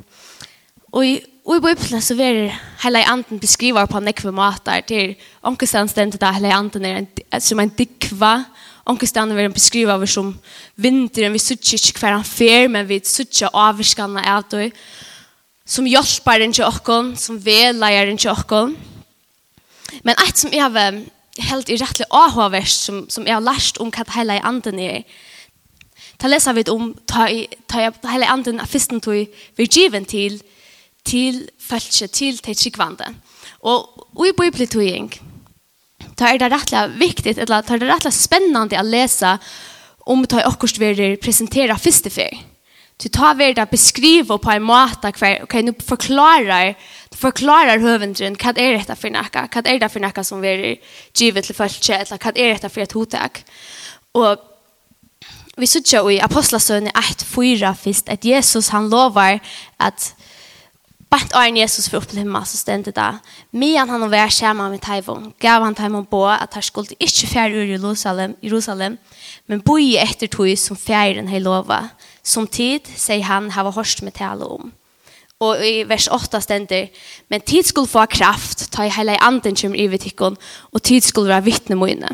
og 0.92 1.06
Og 1.46 1.60
i 1.60 1.62
Bibelen 1.62 2.02
så 2.02 2.16
vil 2.18 2.48
Hela 2.82 3.04
Anden 3.06 3.40
beskriva 3.40 3.86
på 3.86 4.00
mat 4.00 4.34
matar 4.34 4.82
til 4.82 5.16
onkestan 5.44 5.88
den 5.96 6.10
da 6.10 6.32
Hela 6.32 6.56
Anden 6.58 6.86
är 6.86 6.98
en, 6.98 7.42
som 7.42 7.60
en 7.60 7.70
dikva 7.70 8.46
onkestan 8.86 9.36
vil 9.36 9.54
beskriva 9.54 9.96
over 9.96 10.06
som 10.06 10.40
vinteren 10.76 11.34
vi 11.34 11.40
suttjer 11.40 11.78
ikke 11.78 12.00
hver 12.00 12.16
han 12.16 12.24
fer 12.24 12.68
men 12.68 12.88
vi 12.88 13.00
suttjer 13.04 13.54
avskanna 13.54 14.24
av 14.38 14.44
det 14.52 14.72
som 15.66 15.86
hjelper 15.86 16.40
den 16.40 16.54
til 16.54 16.66
åkken, 16.66 17.16
som 17.18 17.40
vedleier 17.46 18.06
den 18.06 18.18
til 18.18 18.32
åkken. 18.32 18.76
Men 20.04 20.16
et 20.28 20.38
som 20.38 20.54
jeg 20.54 20.62
har 20.62 21.02
helt 21.50 21.70
i 21.70 21.78
rettelig 21.82 22.08
avhåverst, 22.12 22.84
som, 22.86 23.06
som 23.10 23.26
jeg 23.26 23.36
har 23.36 23.44
lært 23.44 23.80
om 23.82 23.90
hva 23.90 24.06
det 24.06 24.16
hele 24.16 24.42
anden 24.46 24.80
er, 24.80 25.02
Da 26.22 26.30
leser 26.32 26.56
vi 26.56 26.64
om 26.72 26.94
ta 27.08 27.28
ta 27.68 27.90
hela 28.12 28.32
anden 28.32 28.60
av 28.64 28.72
fisten 28.72 29.02
tog 29.02 29.28
vi 29.58 29.68
given 29.68 30.06
till 30.06 30.42
til 31.06 31.50
fältje 31.60 32.08
till 32.08 32.38
till 32.38 32.56
sikvande. 32.56 33.14
Och 33.60 34.08
vi 34.24 34.34
på 34.34 34.52
pletoing. 34.52 35.12
Ta 36.16 36.28
är 36.28 36.40
det 36.40 36.50
rettelig 36.50 37.00
viktigt 37.00 37.38
eller 37.38 37.62
da 37.62 37.74
är 37.74 37.78
det 37.78 37.88
rettelig 37.88 38.14
spännande 38.14 38.80
att 38.80 38.86
läsa 38.86 39.40
om 40.00 40.26
ta 40.26 40.40
i 40.40 40.44
akkurst 40.44 40.78
vi 40.78 41.18
presentera 41.18 41.78
fyrste. 41.78 42.38
Du 43.04 43.10
tar 43.12 43.36
vi 43.36 43.52
det 43.54 43.66
beskriva 43.70 44.38
på 44.40 44.52
en 44.54 44.64
måte 44.64 45.12
hver, 45.20 45.42
ok, 45.44 45.56
nå 45.68 45.74
forklarer, 45.84 46.78
forklarer 47.16 47.84
høvendren 47.84 48.38
hva 48.40 48.54
er 48.56 48.78
dette 48.78 48.96
for 48.96 49.12
noe, 49.12 49.28
hva 49.32 49.64
er 49.64 49.68
dette 49.68 49.90
for 49.92 50.04
noe 50.04 50.24
som 50.24 50.44
vi 50.44 50.52
er 50.54 50.94
givet 51.12 51.50
til 51.50 51.58
folk, 51.58 51.76
eller 51.92 52.22
hva 52.22 52.32
er 52.32 52.54
dette 52.56 52.72
for 52.72 52.86
et 52.86 52.96
hotek. 52.96 53.42
Og 54.16 54.40
vi 55.60 55.68
sier 55.68 56.00
jo 56.00 56.12
i 56.12 56.22
Apostlesønne 56.24 56.96
1-4 56.96 57.74
først, 57.80 58.10
at 58.12 58.26
Jesus 58.28 58.72
han 58.76 58.88
lover 58.92 59.44
at 59.80 60.14
Bant 61.16 61.36
og 61.38 61.46
en 61.46 61.58
Jesus 61.58 61.86
for 61.88 62.02
opplevma, 62.02 62.42
så 62.44 62.58
stendte 62.58 62.92
det. 62.92 63.12
Men 63.54 63.88
han 63.88 64.04
og 64.04 64.10
vær 64.12 64.32
skjermen 64.34 64.74
med 64.74 64.82
Taivon, 64.84 65.30
gav 65.40 65.64
han 65.64 65.76
Taivon 65.78 66.08
på 66.10 66.24
at 66.28 66.58
han 66.58 66.66
skulle 66.66 66.98
ikke 67.00 67.30
fjerde 67.30 67.62
ur 67.62 67.70
Jerusalem, 67.70 68.34
Jerusalem 68.44 68.98
men 69.48 69.62
boi 69.62 69.96
etter 70.02 70.28
tog 70.28 70.50
som 70.58 70.80
fjerde 70.80 71.22
enn 71.22 71.30
hei 71.30 71.40
som 72.26 72.48
tid, 72.48 72.88
sier 72.98 73.24
han, 73.30 73.52
hava 73.54 73.72
hørt 73.76 74.02
med 74.02 74.18
tale 74.18 74.48
om. 74.50 74.72
Og 75.44 75.60
i 75.68 75.84
vers 75.88 76.08
8 76.08 76.42
stender, 76.42 76.88
men 77.30 77.42
tid 77.42 77.68
skulle 77.68 77.92
få 77.92 78.06
kraft, 78.10 78.70
ta 78.72 78.86
i 78.88 78.94
hele 78.94 79.18
anden 79.24 79.56
kjemmer 79.56 79.78
i 79.78 79.88
vitikken, 79.92 80.38
og 80.72 80.84
tid 80.84 81.06
skulle 81.06 81.30
være 81.30 81.46
vittne 81.46 81.78
mine. 81.80 82.10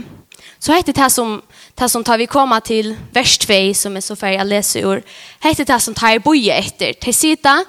Så 0.62 0.76
heter 0.76 0.94
det 0.94 1.10
som, 1.12 1.40
det 1.80 1.90
som 1.90 2.04
tar 2.04 2.20
vi 2.22 2.30
komma 2.30 2.60
til 2.60 2.96
vers 3.14 3.38
2, 3.42 3.74
som 3.78 3.98
er 3.98 4.06
så 4.06 4.18
ferdig 4.18 4.42
å 4.44 4.50
lese 4.50 4.84
ur, 4.86 5.02
heter 5.42 5.70
det 5.70 5.80
som 5.82 5.98
tar 5.98 6.22
boje 6.22 6.54
etter. 6.54 6.98
Til 7.02 7.14
sida, 7.14 7.60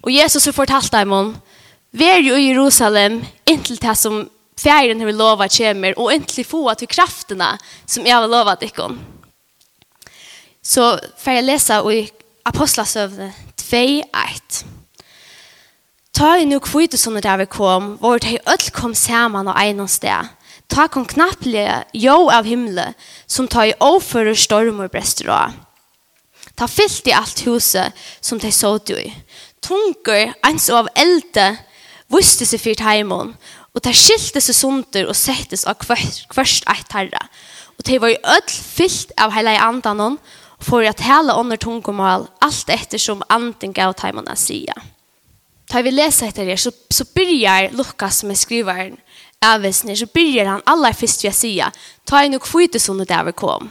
og 0.00 0.12
Jesus 0.12 0.46
har 0.48 0.56
fortalt 0.56 0.92
dem 0.92 1.12
om, 1.12 1.34
Vær 1.90 2.20
jo 2.22 2.36
i 2.38 2.52
Jerusalem, 2.52 3.16
inntil 3.50 3.80
det 3.82 3.96
som 3.98 4.20
fjæren 4.54 5.00
har 5.02 5.10
lovat 5.10 5.56
kommer, 5.56 5.96
og 5.98 6.12
inntil 6.14 6.46
få 6.46 6.74
til 6.78 6.88
kraftene 6.88 7.56
som 7.86 8.06
jeg 8.06 8.14
har 8.14 8.30
lovat 8.30 8.62
ikkon 8.62 8.98
så 10.62 10.98
får 11.18 11.38
jeg 11.38 11.46
lese 11.46 11.78
i 11.92 12.02
Apostlasøvne 12.44 13.32
2.1. 13.60 14.64
Ta 16.16 16.34
i 16.36 16.44
nu 16.44 16.58
kvitt 16.60 16.98
som 16.98 17.16
det 17.16 17.38
vi 17.40 17.46
kom, 17.48 17.94
hvor 18.00 18.18
de 18.18 18.38
ødel 18.44 18.72
kom 18.74 18.94
sammen 18.94 19.48
og 19.48 19.56
egnom 19.56 19.88
sted. 19.88 20.28
Ta 20.70 20.86
kom 20.86 21.06
knapplige 21.06 21.82
jo 21.94 22.28
av 22.30 22.46
himmelen, 22.46 22.94
som 23.26 23.48
ta 23.48 23.64
i 23.66 23.74
overfører 23.80 24.36
storm 24.38 24.82
og 24.84 24.90
brester 24.92 25.30
av. 25.32 25.56
Ta 26.56 26.68
fyllt 26.68 27.08
i 27.08 27.14
alt 27.16 27.40
huset 27.46 27.96
som 28.20 28.38
de 28.38 28.52
så 28.52 28.76
du 28.78 28.94
i. 28.98 29.08
Tunker, 29.64 30.34
ens 30.46 30.68
av 30.70 30.90
elde, 30.98 31.46
vuste 32.12 32.46
seg 32.46 32.60
fyrt 32.60 32.84
heimån, 32.84 33.34
og 33.74 33.82
ta 33.84 33.92
skilte 33.94 34.42
seg 34.42 34.56
sunter 34.56 35.08
og 35.08 35.16
settes 35.16 35.64
av 35.68 35.78
kvørst 35.80 36.68
eit 36.70 36.94
herre. 36.94 37.22
Og 37.78 37.86
de 37.86 37.98
var 38.02 38.12
i 38.12 38.20
ødel 38.20 38.56
fyllt 38.76 39.14
av 39.18 39.32
hele 39.32 39.56
andanon, 39.62 40.18
og 40.18 40.39
for 40.60 40.84
at 40.86 41.00
hele 41.04 41.34
ånder 41.34 41.60
tungomål 41.60 42.28
alt 42.44 42.72
ettersom 42.72 43.22
anden 43.28 43.72
gav 43.76 43.94
teimene 43.96 44.36
sida. 44.36 44.74
Da 45.70 45.82
vi 45.86 45.92
leser 45.94 46.30
etter 46.30 46.48
det, 46.48 46.58
så, 46.58 46.72
så 46.90 47.06
begynner 47.14 47.70
Lukas 47.78 48.20
som 48.20 48.30
er 48.32 48.38
skrivaren 48.38 48.98
avvisner, 49.40 49.94
så 49.96 50.06
begynner 50.10 50.56
han 50.56 50.66
aller 50.68 50.92
først 50.92 51.24
ved 51.24 51.36
sida, 51.36 51.70
ta 52.04 52.24
i 52.24 52.30
noe 52.32 52.42
kvitt 52.42 52.76
som 52.82 52.98
det 52.98 53.08
der 53.08 53.30
kom. 53.32 53.70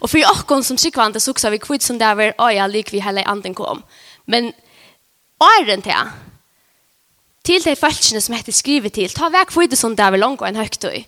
Og 0.00 0.08
for 0.08 0.30
åkken 0.30 0.62
som 0.64 0.78
sikkvante, 0.78 1.20
så 1.20 1.34
sa 1.36 1.50
vi 1.50 1.58
kvitt 1.58 1.82
som 1.82 1.98
det 1.98 2.06
der, 2.06 2.34
ja, 2.54 2.66
lik 2.70 2.92
vi 2.92 3.02
hele 3.02 3.26
anden 3.28 3.54
kom. 3.54 3.82
Men 4.26 4.52
åren 5.42 5.82
til 5.82 6.12
til 7.42 7.64
de 7.64 7.74
falskene 7.76 8.20
som 8.22 8.36
heter 8.36 8.54
skrivet 8.54 8.94
til, 8.94 9.10
ta 9.10 9.26
vekk 9.32 9.50
kvitt 9.50 9.74
som 9.78 9.96
det 9.96 10.04
der 10.04 10.20
langt 10.20 10.42
og 10.42 10.48
en 10.48 10.60
høytøy. 10.60 11.02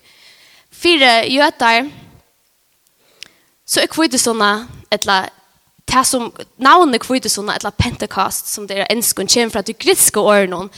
Fire 0.71 1.11
gjøter, 1.31 1.87
Så 3.65 3.81
er 3.81 3.89
kvidesona, 3.89 4.67
eller 4.93 5.29
det 5.89 6.03
som 6.05 6.29
navnet 6.61 7.01
kvidesona, 7.01 7.55
etla 7.55 7.71
Pentecost, 7.71 8.49
som 8.53 8.67
det 8.67 8.79
er 8.83 8.91
enskund, 8.93 9.29
kommer 9.33 9.53
fra 9.53 9.65
det 9.65 9.77
griske 9.81 10.21
årene, 10.21 10.69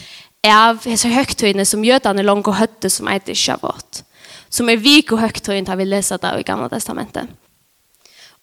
av 0.46 0.84
hese 0.86 1.10
høgtøyene 1.10 1.64
som 1.66 1.82
jødene 1.84 2.22
langt 2.22 2.46
og 2.48 2.56
høtte 2.60 2.88
som 2.92 3.08
eiter 3.10 3.36
Shabbat, 3.36 4.04
som 4.48 4.68
er 4.70 4.80
vik 4.80 5.12
og 5.12 5.20
høgtøyene 5.24 5.66
tar 5.66 5.76
vi 5.80 5.84
lesa 5.88 6.16
det 6.22 6.30
i 6.38 6.44
Gamla 6.46 6.68
Testamentet. 6.72 7.28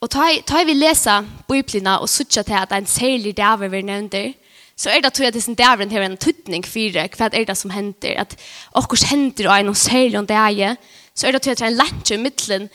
Og 0.03 0.11
tar 0.11 0.65
vi 0.67 0.75
lesa 0.75 1.21
Biblina 1.47 1.97
og 2.03 2.11
sutja 2.11 2.43
til 2.43 2.59
at 2.59 2.73
en 2.75 2.85
særlig 2.85 3.31
dæver 3.37 3.71
vi 3.71 3.81
nevnder, 3.81 4.33
så 4.75 4.91
er 4.91 4.99
det 5.01 5.13
tror 5.13 5.23
jeg 5.23 5.31
at 5.31 5.37
disse 5.37 5.55
dæveren 5.55 5.91
har 5.91 6.03
en 6.03 6.17
tuttning 6.19 6.65
for 6.67 6.91
hva 7.15 7.29
er 7.31 7.45
det 7.47 7.55
som 7.57 7.71
hender, 7.71 8.19
at 8.19 8.35
okkurs 8.75 9.07
hender 9.07 9.47
og 9.49 9.59
en 9.59 9.75
særlig 9.75 10.19
om 10.19 10.27
det 10.27 10.35
er, 10.35 10.75
så 11.15 11.27
er 11.27 11.31
det 11.31 11.41
tror 11.41 11.51
jeg 11.51 11.55
at 11.55 11.63
det 11.63 11.65
er 11.65 11.71
en 11.71 11.79
lantje 11.79 12.15
i 12.15 12.21
middelen 12.21 12.69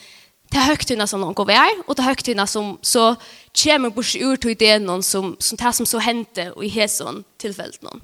det 0.51 0.59
högtuna 0.59 1.07
som 1.07 1.21
någon 1.21 1.35
går 1.35 1.45
vär 1.45 1.71
och 1.87 1.95
det 1.95 2.03
högtuna 2.03 2.47
som 2.47 2.79
så 2.83 3.17
kommer 3.63 3.91
bort 3.91 4.15
ur 4.15 4.37
till 4.37 4.57
det 4.59 4.79
någon 4.79 5.03
som 5.03 5.37
som 5.39 5.59
tar 5.59 5.73
som 5.73 5.87
så 5.87 5.99
hände 5.99 6.53
och 6.53 6.65
i 6.65 6.69
Heson 6.69 7.25
tillfället 7.39 7.83
någon. 7.83 8.01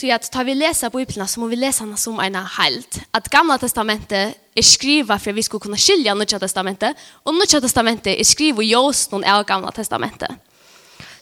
Så 0.00 0.12
att 0.12 0.32
tar 0.32 0.44
vi 0.44 0.54
läsa 0.54 0.90
Bibeln 0.90 1.28
så 1.28 1.40
må 1.40 1.46
vi 1.46 1.56
läsa 1.56 1.84
den 1.84 1.96
som 1.96 2.20
en 2.20 2.34
halt. 2.34 3.00
Att 3.10 3.28
Gamla 3.28 3.58
testamentet 3.58 4.34
är 4.54 4.62
skriva 4.62 5.18
för 5.18 5.30
att 5.30 5.36
vi 5.36 5.42
ska 5.42 5.58
kunna 5.58 5.76
skilja 5.76 6.14
Nya 6.14 6.38
testamentet 6.38 6.96
och 7.22 7.34
Nya 7.34 7.60
testamentet 7.60 8.20
är 8.20 8.24
skriva 8.24 8.62
just 8.62 9.12
någon 9.12 9.24
av 9.24 9.44
Gamla 9.44 9.70
testamentet. 9.70 10.30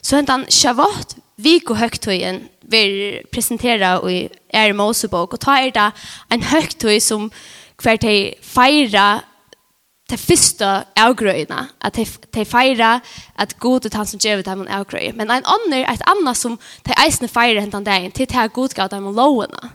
Så 0.01 0.15
hentan 0.15 0.45
Shavat 0.49 1.15
vik 1.35 1.69
och 1.69 1.77
høgtøyen 1.77 2.41
vil 2.61 3.21
presentera 3.31 3.99
i 4.09 4.29
er 4.49 4.73
Mosebok, 4.73 5.33
Och 5.33 5.39
ta 5.39 5.57
er 5.57 5.71
det 5.71 5.91
en 6.29 6.43
høgtøy 6.43 6.99
som 6.99 7.31
hver 7.81 7.95
til 7.95 8.35
fejra 8.41 9.21
det 10.11 10.17
första 10.17 10.83
avgröjna 10.99 11.67
att 11.77 11.97
de 12.31 12.45
fejra 12.45 12.99
att 13.35 13.59
god 13.59 13.85
ut 13.85 13.93
han 13.93 14.07
som 14.07 14.19
ger 14.19 14.43
dem 14.43 14.61
en 14.61 14.67
avgröj 14.67 15.11
men 15.15 15.31
en 15.31 15.43
annan 15.45 15.93
ett 15.93 16.01
annat 16.05 16.37
som 16.37 16.57
de 16.83 16.93
eisne 17.05 17.27
fejra 17.27 17.59
hentan 17.59 17.83
dagen 17.83 18.11
till 18.11 18.27
att 18.37 18.53
god 18.53 18.73
gav 18.73 18.89
dem 18.89 19.15
låna 19.15 19.69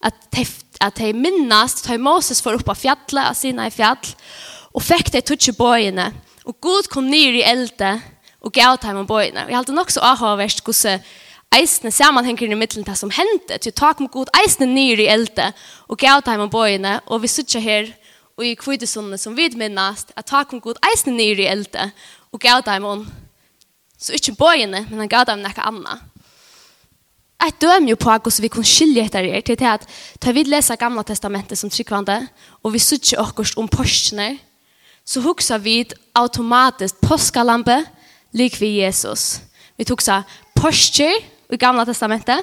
att 0.00 0.14
de 0.30 0.46
att 0.80 0.94
de 0.94 1.12
minnas 1.12 1.90
att 1.90 2.00
Moses 2.00 2.42
får 2.42 2.52
upp 2.52 2.68
av 2.68 2.74
fjallet 2.74 3.30
av 3.30 3.34
sina 3.34 3.66
i 3.66 3.70
fjall 3.70 3.96
och 4.72 4.82
fick 4.82 5.12
de 5.12 5.20
tutsi 5.20 5.52
bojene 5.52 6.12
och 6.44 6.56
god 6.60 6.88
kom 6.88 7.10
ner 7.10 7.32
i 7.32 7.42
elde 7.42 8.00
och 8.40 8.52
gav 8.52 8.76
dem 8.76 9.06
bojene 9.06 9.44
och 9.44 9.50
jag 9.50 9.56
hade 9.56 9.72
nog 9.72 9.90
så 9.92 10.00
ahavärst 10.00 10.60
gosse 10.60 11.00
eisne 11.56 11.92
sammanhenger 11.92 12.52
i 12.52 12.54
mittlen 12.54 12.84
det 12.84 12.96
som 12.96 13.10
hendte 13.10 13.58
til 13.58 13.72
tak 13.72 14.00
med 14.00 14.10
god 14.10 14.32
eisne 14.42 14.66
nyr 14.66 15.00
i 15.00 15.06
elde 15.06 15.52
og 15.88 15.98
gav 15.98 16.20
dem 16.26 16.50
bojene 16.50 17.00
og 17.06 17.22
vi 17.22 17.28
sitter 17.28 17.60
her 17.60 17.92
og 18.36 18.46
i 18.46 18.56
kvidesundene 18.58 19.18
som 19.18 19.36
vi 19.36 19.48
minnast, 19.56 20.12
at 20.16 20.26
ta 20.26 20.42
kom 20.44 20.60
god 20.60 20.80
eisne 20.90 21.14
nyr 21.14 21.42
i 21.44 21.46
elde, 21.50 21.90
og 22.32 22.40
gav 22.40 22.64
dem 22.66 22.84
om, 22.84 23.04
så 23.98 24.16
ikke 24.16 24.34
bøyene, 24.38 24.86
men 24.90 25.04
han 25.04 25.08
gav 25.08 25.26
dem 25.28 25.44
nekka 25.44 25.68
anna. 25.68 26.00
Et 27.44 27.60
døm 27.60 27.86
jo 27.90 27.96
på 28.00 28.08
hvordan 28.10 28.42
vi 28.42 28.50
kan 28.50 28.64
skilje 28.66 29.04
etter 29.04 29.26
er, 29.28 29.42
til 29.44 29.68
at 29.68 29.84
da 30.22 30.32
vi 30.32 30.46
leser 30.48 30.80
Gamla 30.80 31.02
Testamentet 31.04 31.58
som 31.58 31.70
tryggvande, 31.70 32.22
og 32.62 32.72
vi 32.72 32.80
sutser 32.82 33.20
okkurs 33.20 33.54
om 33.60 33.68
postene, 33.68 34.38
så 35.04 35.20
hukser 35.20 35.60
vi 35.60 35.82
automatisk 36.16 37.02
påskalampe, 37.04 37.82
lik 38.32 38.56
vi 38.60 38.78
Jesus. 38.80 39.42
Vi 39.76 39.84
hukser 39.88 40.24
postjer 40.56 41.20
i 41.52 41.60
Gamla 41.60 41.84
Testamentet, 41.84 42.40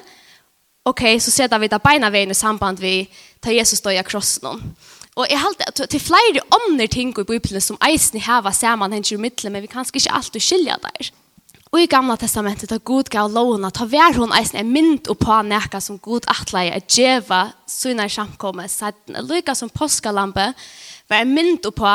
ok, 0.84 1.02
så 1.20 1.30
setter 1.30 1.58
vi 1.58 1.70
da 1.70 1.80
beina 1.82 2.10
veien 2.10 2.30
i 2.30 2.38
samband 2.38 2.80
vi 2.80 3.08
tar 3.40 3.52
Jesus 3.52 3.80
då 3.80 3.92
i 3.92 4.02
krossen. 4.02 4.74
Og 5.16 5.26
jeg 5.28 5.40
halte 5.42 5.66
at 5.68 5.80
det 5.92 5.98
er 5.98 6.04
flere 6.04 6.44
andre 6.56 6.86
ting 6.88 7.10
i 7.12 7.24
Bibelen 7.28 7.60
som 7.60 7.80
eisen 7.84 8.20
heva 8.22 8.52
sammenhenger 8.52 9.18
i 9.18 9.20
middelen, 9.20 9.52
men 9.52 9.62
vi 9.62 9.68
kan 9.68 9.84
ikke 9.84 10.12
alltid 10.12 10.40
skilja 10.40 10.78
der. 10.80 11.10
Og 11.72 11.80
i 11.80 11.88
gamla 11.88 12.18
testamentet 12.20 12.68
da 12.68 12.76
Gud 12.76 13.08
gav 13.12 13.30
lovene, 13.32 13.70
ta 13.72 13.86
vær 13.88 14.16
hun 14.16 14.32
eisen 14.36 14.58
er 14.60 14.68
mynd 14.68 15.08
og 15.08 15.16
på 15.20 15.38
neka 15.48 15.80
som 15.80 15.98
Gud 16.00 16.26
atleie 16.28 16.72
er 16.76 16.84
djeva 16.84 17.46
sunnar 17.68 18.12
samkomme, 18.12 18.66
sætten 18.68 19.16
er 19.16 19.24
lykka 19.24 19.54
som 19.56 19.72
påskalampe, 19.72 20.50
vær 21.08 21.28
mynd 21.28 21.64
og 21.68 21.76
på, 21.76 21.94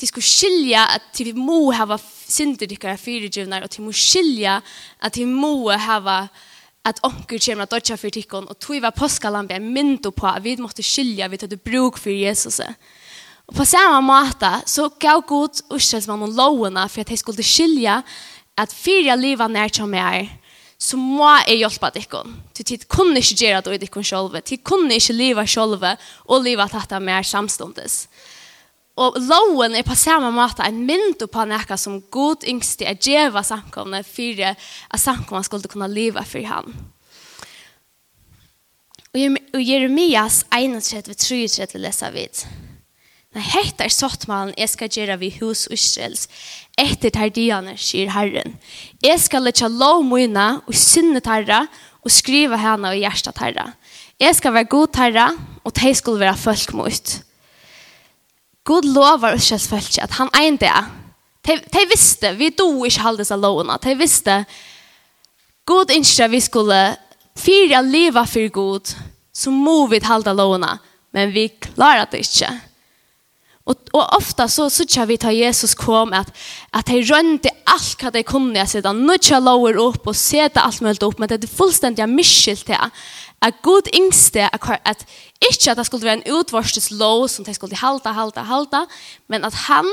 de 0.00 0.08
skulle 0.08 0.24
skilja 0.24 0.86
at 0.96 1.08
de 1.18 1.32
må 1.36 1.70
hava 1.76 1.98
synder 2.00 2.68
dykkere 2.68 2.96
og 3.62 3.72
de 3.72 3.82
må 3.82 3.92
skilja 3.92 4.60
at 5.00 5.14
de 5.14 5.26
må 5.26 5.68
hava 5.70 6.28
at 6.90 7.00
onkur 7.06 7.40
kommer 7.42 7.66
at 7.66 7.72
dodja 7.72 7.96
for 7.96 8.12
tikkun, 8.12 8.48
og 8.50 8.58
tog 8.58 8.82
var 8.82 8.96
påskalampe 8.96 9.54
er 9.56 9.62
myndu 9.64 10.10
på 10.10 10.26
at 10.28 10.42
vi 10.44 10.56
måtte 10.60 10.84
skilja 10.84 11.28
vi 11.30 11.40
tøtte 11.40 11.58
bruk 11.58 11.98
for 11.98 12.10
Jesus. 12.10 12.60
Og 13.50 13.56
på 13.56 13.66
samme 13.66 14.02
måte 14.06 14.50
så 14.70 14.88
gav 15.00 15.24
Gud 15.26 15.62
og 15.70 16.28
lovene 16.28 16.88
for 16.88 17.00
at 17.00 17.10
jeg 17.10 17.18
skulle 17.18 17.42
skilja 17.42 18.02
at 18.58 18.72
fyrir 18.72 19.16
livet 19.16 19.50
nær 19.50 19.72
som 19.72 19.94
jeg 19.94 20.20
er, 20.20 20.28
så 20.80 20.96
må 20.96 21.28
jeg 21.44 21.60
hjelpe 21.60 21.90
tikkun. 21.92 22.36
Til 22.54 22.64
tid 22.64 22.86
kunne 22.88 23.18
ikke 23.20 23.36
gjøre 23.36 23.60
det 23.66 23.74
i 23.74 23.80
tikkun 23.84 24.04
sjolve, 24.04 24.40
tid 24.40 24.62
kunne 24.64 24.94
ikke 24.96 25.12
livet 25.12 25.48
sjolve 25.48 25.96
og 26.24 26.44
livet 26.44 26.72
tatt 26.72 26.92
av 26.92 27.02
mer 27.04 27.22
samståndes. 27.26 28.06
Og 29.00 29.16
loven 29.24 29.74
er 29.78 29.86
på 29.86 29.96
samme 29.96 30.28
måte 30.34 30.64
en 30.66 30.82
mynd 30.84 31.22
på 31.32 31.44
noe 31.48 31.76
som 31.80 32.00
god 32.12 32.44
yngste 32.48 32.84
er 32.88 32.98
djeva 33.00 33.42
samkomne 33.46 34.02
for 34.04 34.42
at 34.44 35.00
samkomne 35.00 35.46
skulle 35.46 35.70
kunne 35.72 35.88
leve 35.88 36.24
for 36.28 36.44
han. 36.44 36.74
Og 39.10 39.62
Jeremias 39.64 40.44
31-33 40.52 41.80
leser 41.80 42.12
vi. 42.14 42.26
Nei, 43.30 43.44
hette 43.46 43.86
er 43.86 43.94
sottmalen 43.94 44.52
jeg 44.58 44.72
skal 44.72 44.90
gjøre 44.90 45.16
vi 45.20 45.30
hos 45.36 45.64
Israels, 45.70 46.26
etter 46.78 47.12
tardianer, 47.14 47.78
sier 47.78 48.10
Herren. 48.10 48.56
Jeg 49.02 49.22
skal 49.22 49.46
lette 49.46 49.70
lov 49.70 50.02
mine 50.06 50.46
og 50.64 50.74
synne 50.74 51.22
tarra, 51.22 51.64
og 52.00 52.10
skriva 52.10 52.58
henne 52.58 52.90
og 52.90 52.98
hjertet 52.98 53.36
tarra. 53.36 53.66
Jeg 54.20 54.34
skal 54.38 54.54
være 54.56 54.70
god 54.72 54.94
tarra, 54.96 55.26
og 55.62 55.74
de 55.78 55.92
skal 55.94 56.18
være 56.22 56.38
folk 56.40 56.72
mot. 56.74 57.12
God 58.70 58.86
lovar 58.86 59.34
oss 59.34 59.66
folk 59.66 59.98
at 59.98 60.14
han 60.20 60.30
ein 60.38 60.58
det. 60.60 60.72
De 61.42 61.84
visste, 61.90 62.34
vi 62.38 62.52
do 62.54 62.68
ikke 62.86 63.02
halde 63.02 63.24
seg 63.26 63.40
lovene. 63.42 63.74
De 63.82 63.96
visste, 63.98 64.44
God 65.66 65.90
ikke 65.90 66.28
vi 66.30 66.40
skulle 66.44 66.78
fyra 67.38 67.80
liva 67.82 68.22
for 68.28 68.46
god, 68.54 68.92
så 69.32 69.50
må 69.50 69.88
vi 69.90 69.98
halda 70.04 70.34
lovene, 70.36 70.76
men 71.16 71.32
vi 71.34 71.48
klarar 71.48 72.06
det 72.12 72.22
ikke. 72.26 72.50
Och 73.70 73.76
og 73.92 74.06
ofta 74.16 74.48
så 74.48 74.68
så 74.68 75.04
vi 75.06 75.16
til 75.16 75.36
Jesus 75.36 75.74
kom 75.74 76.12
att 76.12 76.32
att 76.72 76.88
han 76.88 76.98
rönte 76.98 77.48
allt 77.66 78.02
vad 78.02 78.12
det 78.12 78.24
kunde 78.24 78.62
att 78.62 78.70
sätta 78.70 78.92
nutcha 78.92 79.38
lower 79.38 79.76
upp 79.76 80.06
och 80.06 80.16
sätta 80.16 80.60
allt 80.60 80.80
mulig 80.80 81.02
upp 81.02 81.18
men 81.18 81.28
det 81.28 81.44
er 81.44 81.56
fullständigt 81.56 82.08
miskilt 82.08 82.66
til 82.66 82.76
att 83.40 83.54
god 83.62 83.88
ingste 83.92 84.48
att 84.52 84.80
att 84.84 85.06
ikke 85.40 85.70
att 85.70 85.76
det 85.76 85.86
skulle 85.86 86.04
være 86.04 86.14
en 86.26 86.38
utvarstes 86.38 86.90
lov 86.90 87.28
som 87.28 87.44
de 87.44 87.54
skulle 87.54 87.76
halta 87.76 88.12
halta 88.12 88.40
halta 88.40 88.86
men 89.28 89.44
att 89.44 89.54
han 89.54 89.86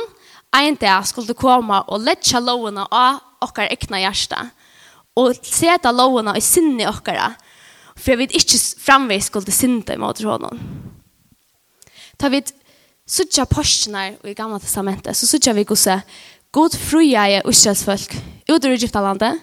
en 0.55 0.75
dag 0.75 1.07
skulle 1.07 1.33
komma 1.33 1.81
och 1.81 1.99
lette 1.99 2.39
lovene 2.39 2.85
av 2.91 3.19
och 3.41 3.59
ekna 3.59 3.99
hjärsta 3.99 4.49
och 5.15 5.35
sätta 5.43 5.91
lovene 5.91 6.37
i 6.37 6.41
sinne 6.41 6.89
och 6.89 7.09
för 7.95 8.15
vet 8.15 8.31
inte 8.31 8.57
framvis 8.79 9.25
skulle 9.25 9.51
synda 9.51 9.97
mot 9.97 10.21
honom. 10.21 10.59
Ta 12.17 12.29
vi 12.29 12.43
suttja 13.07 13.45
postnar 13.49 14.17
i 14.27 14.35
gamla 14.35 14.59
testamentet, 14.59 15.17
så 15.17 15.27
suttja 15.27 15.55
vi 15.55 15.65
gosse 15.67 16.01
god 16.55 16.75
fruja 16.75 17.27
i 17.29 17.39
Israelsfolk 17.39 18.15
ut 18.49 18.65
ur 18.65 18.73
Egyptalandet, 18.75 19.39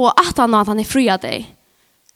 og 0.00 0.10
at 0.18 0.40
han 0.40 0.56
at 0.58 0.70
han 0.72 0.80
er 0.80 0.88
fruja 0.88 1.16
deg. 1.20 1.46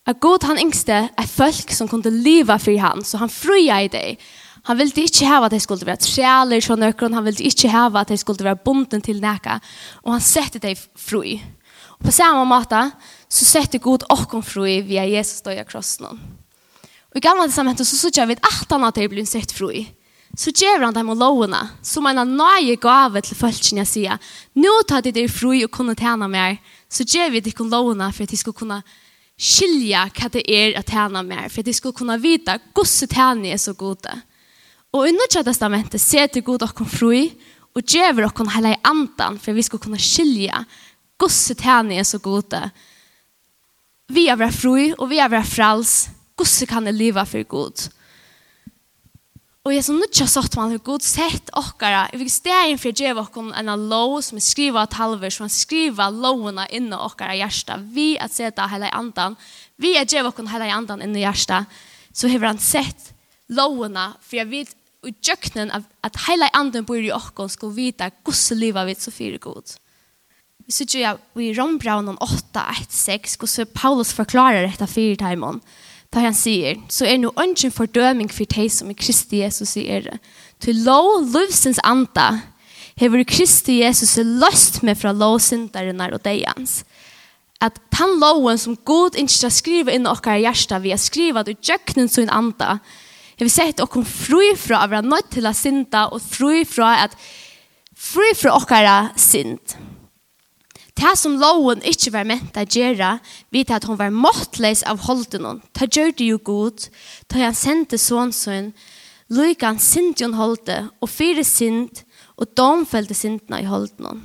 At 0.09 0.21
god 0.25 0.47
han 0.49 0.61
yngste 0.61 0.97
er 1.13 1.29
folk 1.29 1.73
som 1.75 1.89
kunde 1.89 2.11
leva 2.11 2.57
for 2.59 2.77
han, 2.81 3.05
så 3.05 3.21
han 3.21 3.31
fruja 3.33 3.83
i 3.85 3.91
deg. 3.93 4.23
Han 4.67 4.79
ville 4.79 5.05
ikke 5.05 5.29
hava 5.29 5.47
at 5.47 5.55
de 5.55 5.61
skulle 5.61 5.87
være 5.87 6.03
trealer 6.03 6.65
så 6.65 6.77
nøkron, 6.77 7.15
han 7.15 7.27
ville 7.29 7.45
ikke 7.45 7.71
hava 7.73 8.03
at 8.03 8.13
de 8.13 8.19
skulle 8.21 8.45
være 8.45 8.61
bonden 8.65 9.05
til 9.05 9.21
neka, 9.23 9.61
og 10.05 10.17
han 10.17 10.25
sette 10.25 10.61
deg 10.65 10.81
fri. 10.97 11.39
Og 11.99 12.09
på 12.09 12.15
samme 12.15 12.45
måte 12.49 12.81
så 13.29 13.47
sette 13.49 13.81
god 13.83 14.07
okkom 14.13 14.43
fri 14.47 14.81
via 14.87 15.05
Jesus 15.09 15.45
døya 15.45 15.65
krossen. 15.69 16.09
Og 16.09 17.17
i 17.17 17.25
gamla 17.25 17.47
testamentet 17.49 17.89
så 17.89 17.97
sutja 17.97 18.27
vi 18.29 18.37
at 18.37 18.73
han 18.73 18.85
at 18.89 18.97
de 18.97 19.09
blir 19.09 19.29
sett 19.29 19.53
fri 19.53 19.87
så 20.39 20.53
gjør 20.55 20.85
han 20.87 20.95
dem 20.95 21.11
og 21.11 21.19
lovene, 21.19 21.61
som 21.83 22.07
en 22.07 22.21
av 22.23 22.31
nøye 22.31 22.77
gave 22.79 23.23
til 23.27 23.39
følelsene 23.41 23.83
jeg 23.83 23.91
sier. 23.91 24.31
Nå 24.55 24.75
tar 24.87 25.03
de 25.03 25.11
dere 25.17 25.33
fri 25.33 25.65
og 25.67 25.73
kunne 25.75 25.97
tjene 25.99 26.29
mer, 26.31 26.61
så 26.87 27.03
gjør 27.03 27.33
vi 27.35 27.43
dere 27.43 27.67
lovene 27.67 28.11
for 28.15 28.23
at 28.23 28.35
de 28.35 28.39
skal 28.39 28.55
kunne 28.55 28.79
skilja 29.39 30.05
hva 30.15 30.31
det 30.35 30.45
er 30.47 30.79
å 30.79 30.85
tjene 30.87 31.25
mer, 31.27 31.51
for 31.51 31.63
at 31.63 31.71
de 31.71 31.75
skal 31.75 31.95
kunne 31.97 32.21
vite 32.23 32.55
hvordan 32.71 33.13
tjene 33.15 33.53
er 33.55 33.59
så 33.63 33.75
gode. 33.79 34.15
Og 34.95 35.05
i 35.05 35.11
under 35.11 35.43
testamentet 35.51 36.01
ser 36.01 36.31
til 36.31 36.47
god 36.47 36.63
dere 36.63 36.87
fri, 36.87 37.25
og 37.75 37.83
gjør 37.83 38.23
dere 38.23 38.51
hele 38.55 38.77
andan, 38.87 39.43
for 39.43 39.53
at 39.53 39.59
vi 39.59 39.67
skal 39.67 39.83
kunne 39.83 40.01
skilja 40.03 40.63
hvordan 41.19 41.59
tjene 41.59 41.99
er 41.99 42.07
så 42.07 42.23
gode. 42.23 42.63
Vi 44.09 44.29
er 44.31 44.39
vært 44.39 44.55
fri, 44.55 44.93
og 44.95 45.11
vi 45.11 45.19
er 45.19 45.35
vært 45.35 45.51
frals. 45.51 46.09
Hvordan 46.39 46.71
kan 46.71 46.87
jeg 46.87 46.95
leve 46.95 47.27
for 47.27 47.51
god? 47.51 47.89
Og 49.67 49.75
jeg 49.75 49.83
er 49.83 49.87
så 49.89 49.95
nødt 49.97 50.21
sagt 50.31 50.57
man 50.57 50.71
har 50.73 50.81
god 50.87 51.05
sett 51.05 51.51
okkara. 51.59 52.07
Jeg 52.13 52.23
fikk 52.23 52.33
stegen 52.33 52.79
for 52.81 52.91
å 52.93 53.03
gjøre 53.03 53.25
okkon 53.25 53.51
en 53.59 53.73
lov 53.91 54.21
som 54.25 54.39
er 54.39 54.45
skriva 54.47 54.85
av 54.87 54.93
talver, 54.95 55.35
som 55.35 55.45
er 55.49 55.53
skriva 55.53 56.09
lovene 56.15 56.65
inne 56.73 56.97
okkara 56.97 57.37
hjärsta. 57.37 57.77
Vi 57.93 58.15
at 58.23 58.33
seta 58.33 58.69
hela 58.71 58.89
i 58.89 58.97
andan. 58.97 59.37
Vi 59.77 59.97
at 59.99 60.13
gjøre 60.13 60.31
okkon 60.31 60.49
hele 60.53 60.71
andan 60.73 61.03
inne 61.05 61.21
hjärsta. 61.21 61.65
Så 62.15 62.31
har 62.33 62.47
han 62.47 62.63
sett 62.63 63.13
lovene, 63.53 64.13
for 64.23 64.41
jeg 64.41 64.51
vet 64.53 64.75
i 65.07 65.13
djøkkenen 65.23 65.71
at 65.75 66.23
hele 66.27 66.49
andan 66.57 66.87
bor 66.89 66.99
i 66.99 67.13
okkon 67.15 67.51
skal 67.53 67.75
vite 67.75 68.09
hvordan 68.25 68.63
livet 68.63 68.89
vi 68.89 68.97
så 68.99 69.13
fyrer 69.15 69.43
god. 69.43 69.77
Vi 70.69 70.75
sier 70.75 71.01
jo 71.01 71.45
i 71.45 71.53
Rombraunen 71.57 72.19
8, 72.21 72.65
1, 72.83 72.91
6, 72.93 73.37
hvordan 73.41 73.71
Paulus 73.77 74.11
forklarer 74.17 74.67
dette 74.67 74.89
fire 74.91 75.17
timen 75.21 75.63
där 76.11 76.21
han 76.21 76.35
sier, 76.35 76.77
så 76.89 77.05
er 77.05 77.19
nu 77.19 77.29
ønsken 77.37 77.73
fordøming 77.73 78.31
for 78.33 78.49
deg 78.49 78.71
som 78.73 78.91
i 78.91 78.97
Kristi 78.97 79.43
Jesus 79.43 79.75
sier 79.77 80.07
det. 80.07 80.19
Til 80.61 80.81
lov 80.87 81.27
livsens 81.35 81.81
anta, 81.85 82.41
hever 82.99 83.25
Kristi 83.29 83.81
Jesus 83.83 84.17
löst 84.17 84.83
med 84.83 84.99
från 84.99 85.19
og 86.17 86.25
deg 86.25 86.47
hans. 86.47 86.85
At 87.61 87.79
den 87.91 88.21
loven 88.21 88.59
som 88.59 88.77
Gud 88.87 89.19
ikke 89.19 89.35
ska 89.35 89.51
skriva 89.51 89.93
inn 89.93 90.07
i 90.07 90.09
våra 90.09 90.39
hjärsta 90.39 90.79
vi 90.79 90.91
har 90.91 90.99
skrivat 90.99 91.49
ut 91.49 91.63
djöknen 91.63 92.09
sin 92.09 92.31
anda 92.31 92.79
vil 93.39 93.51
sett 93.51 93.81
at 93.81 93.91
dere 93.91 94.05
fri 94.05 94.55
fra 94.59 94.85
å 94.85 94.91
være 94.91 95.07
nødt 95.07 95.31
til 95.35 95.47
å 95.47 95.55
synda 95.55 96.09
og 96.15 96.23
fri 96.23 96.65
fra 96.67 96.95
at 97.05 97.15
fri 97.95 98.33
fra 98.39 98.59
dere 98.71 98.97
synd. 99.19 99.77
Det 100.99 101.15
som 101.15 101.37
loven 101.39 101.83
ikke 101.87 102.11
var 102.11 102.27
ment 102.27 102.57
å 102.59 102.65
gjøre, 102.67 103.19
vidt 103.55 103.71
at 103.71 103.85
hun 103.87 103.99
var 104.01 104.11
måttleis 104.11 104.83
av 104.83 105.05
holden 105.07 105.45
hon. 105.47 105.61
Ta 105.71 105.87
gjør 105.87 106.11
det 106.19 106.27
jo 106.27 106.41
god, 106.43 106.89
ta 107.31 107.39
han 107.45 107.55
sendte 107.55 108.01
sånn 108.03 108.35
lykke 109.29 109.67
han 109.67 109.79
sint 109.79 110.23
hun 110.25 110.35
holde, 110.35 110.89
og 111.01 111.11
fire 111.13 111.45
sint, 111.45 112.03
og 112.39 112.51
domfølte 112.57 113.15
sintene 113.15 113.63
i 113.63 113.69
holden 113.69 114.09
hon. 114.09 114.25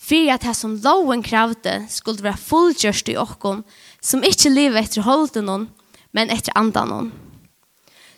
Fyrir 0.00 0.34
at 0.34 0.44
det 0.44 0.54
som 0.56 0.78
loven 0.84 1.22
kravde 1.24 1.82
skulle 1.92 2.24
være 2.24 2.40
fullgjørst 2.40 3.10
i 3.12 3.18
åkken, 3.20 3.62
som 4.00 4.24
ikke 4.24 4.52
lever 4.52 4.84
etter 4.84 5.04
holden 5.04 5.48
hon, 5.48 5.68
men 6.12 6.32
etter 6.32 6.56
andan 6.56 6.92
hon. 6.92 7.12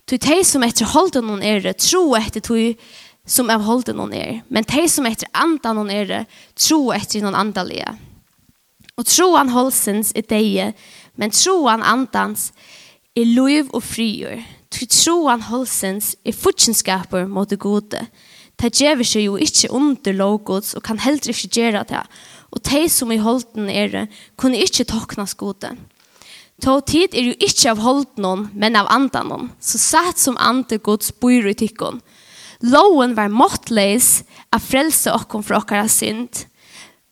Til 0.06 0.20
de 0.22 0.38
som 0.46 0.62
etter 0.62 0.86
holden 0.92 1.26
hon 1.30 1.42
er 1.42 1.62
det, 1.64 1.78
tro 1.82 2.14
etter 2.14 2.44
tog 2.44 2.78
som 3.26 3.50
av 3.50 3.64
holden 3.66 3.98
hon 4.00 4.14
er. 4.14 4.40
Men 4.48 4.66
de 4.70 4.86
som 4.88 5.06
etter 5.08 5.28
andan 5.34 5.82
hon 5.82 5.90
er 5.90 6.06
det, 6.08 6.22
tro 6.54 6.92
etter 6.94 7.24
noen 7.24 7.36
andalige. 7.36 7.96
Og 8.96 9.04
troan 9.04 9.50
holsens 9.52 10.14
er 10.16 10.24
deie, 10.30 10.70
men 11.20 11.34
tro 11.34 11.58
han 11.66 11.84
andans 11.84 12.52
er 13.16 13.28
lov 13.28 13.74
og 13.74 13.82
frigjør. 13.84 14.40
Troan 14.76 15.44
holsens 15.48 16.14
er 16.24 16.36
fortjenskaper 16.36 17.28
mot 17.28 17.50
det 17.50 17.58
gode. 17.60 18.06
Det 18.56 18.72
gjør 18.72 19.02
seg 19.04 19.26
jo 19.26 19.36
ikke 19.40 19.72
under 19.74 20.16
lovgods 20.16 20.74
og 20.76 20.84
kan 20.86 21.00
heller 21.02 21.32
ikke 21.32 21.52
gjøre 21.60 21.84
det. 21.90 22.02
Og 22.54 22.62
de 22.64 22.86
som 22.88 23.12
i 23.12 23.20
holden 23.20 23.68
er 23.68 23.92
det, 23.92 24.06
kunne 24.40 24.60
ikke 24.62 24.86
toknes 24.88 25.34
gode. 25.36 25.74
Ta 26.62 26.78
tid 26.88 27.12
er 27.12 27.32
jo 27.32 27.34
ikke 27.36 27.74
av 27.74 27.82
holden 27.84 28.24
hon, 28.24 28.46
men 28.56 28.78
av 28.80 28.88
andan 28.88 29.32
hon. 29.32 29.50
Så 29.60 29.80
satt 29.80 30.20
som 30.20 30.38
andre 30.40 30.78
gods 30.80 31.12
bor 31.12 31.44
i 31.44 31.56
tikkene 31.56 32.00
Loven 32.64 33.14
var 33.16 33.32
måttleis 33.32 34.22
av 34.54 34.64
frelse 34.64 35.12
okkom 35.12 35.44
fra 35.44 35.60
okkara 35.60 35.88
synd, 35.92 36.46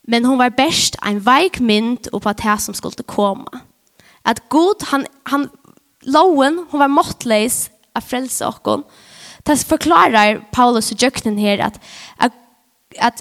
men 0.09 0.25
hon 0.29 0.41
var 0.41 0.55
best 0.57 0.97
ein 1.05 1.21
veik 1.25 1.61
mynd 1.61 2.09
oppa 2.13 2.35
det 2.37 2.57
som 2.61 2.77
skulle 2.77 3.07
komme. 3.09 3.63
At 4.25 4.43
god, 4.53 4.85
han, 4.93 5.07
han, 5.29 5.49
loven, 6.09 6.65
hon 6.71 6.81
var 6.81 6.93
måttleis 6.93 7.69
av 7.97 8.05
frelse 8.05 8.47
okkom. 8.47 8.85
Det 9.45 9.59
forklarar 9.69 10.41
Paulus 10.53 10.91
og 10.93 11.01
djøkkenen 11.01 11.39
her 11.39 11.61
at, 11.67 11.77
at, 12.17 12.33
at 12.97 13.21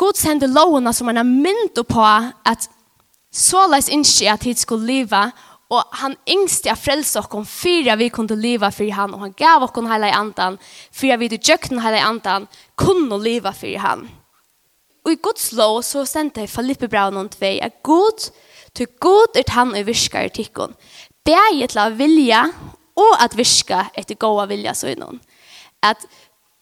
God 0.00 0.18
sender 0.18 0.50
lovene 0.50 0.92
som 0.96 1.10
han 1.10 1.20
har 1.20 1.28
mynd 1.28 1.78
på 1.86 2.02
at 2.02 2.66
såleis 3.30 3.90
innskje 3.92 4.30
at 4.32 4.46
hit 4.48 4.58
skulle 4.58 4.88
leva, 4.88 5.28
Og 5.70 5.82
han 6.00 6.16
yngste 6.26 6.72
av 6.72 6.80
frelse 6.82 7.20
oss 7.20 7.48
fyra 7.48 7.94
vi 7.96 8.08
kunne 8.10 8.38
leva 8.38 8.72
for 8.74 8.90
han. 8.90 9.14
Og 9.14 9.20
han 9.26 9.34
gav 9.38 9.62
oss 9.62 9.76
hele 9.92 10.10
andan. 10.14 10.58
Fyra 10.92 11.16
vi 11.16 11.28
til 11.28 11.52
jøkken 11.52 11.82
hele 11.84 12.00
andan. 12.02 12.48
kunne 12.76 13.18
leva 13.22 13.52
for 13.52 13.78
han. 13.78 14.08
Og 15.04 15.12
i 15.12 15.20
Guds 15.22 15.52
lov 15.52 15.82
så 15.82 16.04
sendte 16.04 16.40
jeg 16.40 16.50
Filippe 16.50 16.88
Braun 16.88 17.16
om 17.16 17.28
tvei. 17.28 17.58
At 17.62 17.82
god, 17.82 18.30
til 18.74 18.86
god 19.00 19.36
er 19.36 19.52
han 19.54 19.74
og 19.74 19.86
virker 19.86 20.26
i 20.26 20.28
tikkun. 20.28 20.74
Det 21.26 21.34
er 21.34 21.66
till 21.66 21.96
vilja 21.96 22.44
og 22.96 23.22
at 23.22 23.36
viska 23.36 23.90
etter 23.94 24.14
gode 24.14 24.48
vilja 24.48 24.74
så 24.74 24.88
innan. 24.88 25.20
At 25.82 26.06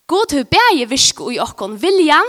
Gud 0.06 0.32
har 0.32 0.44
bäge 0.44 0.88
viska 0.88 1.24
i 1.32 1.38
okkon 1.38 1.82
viljan 1.82 2.28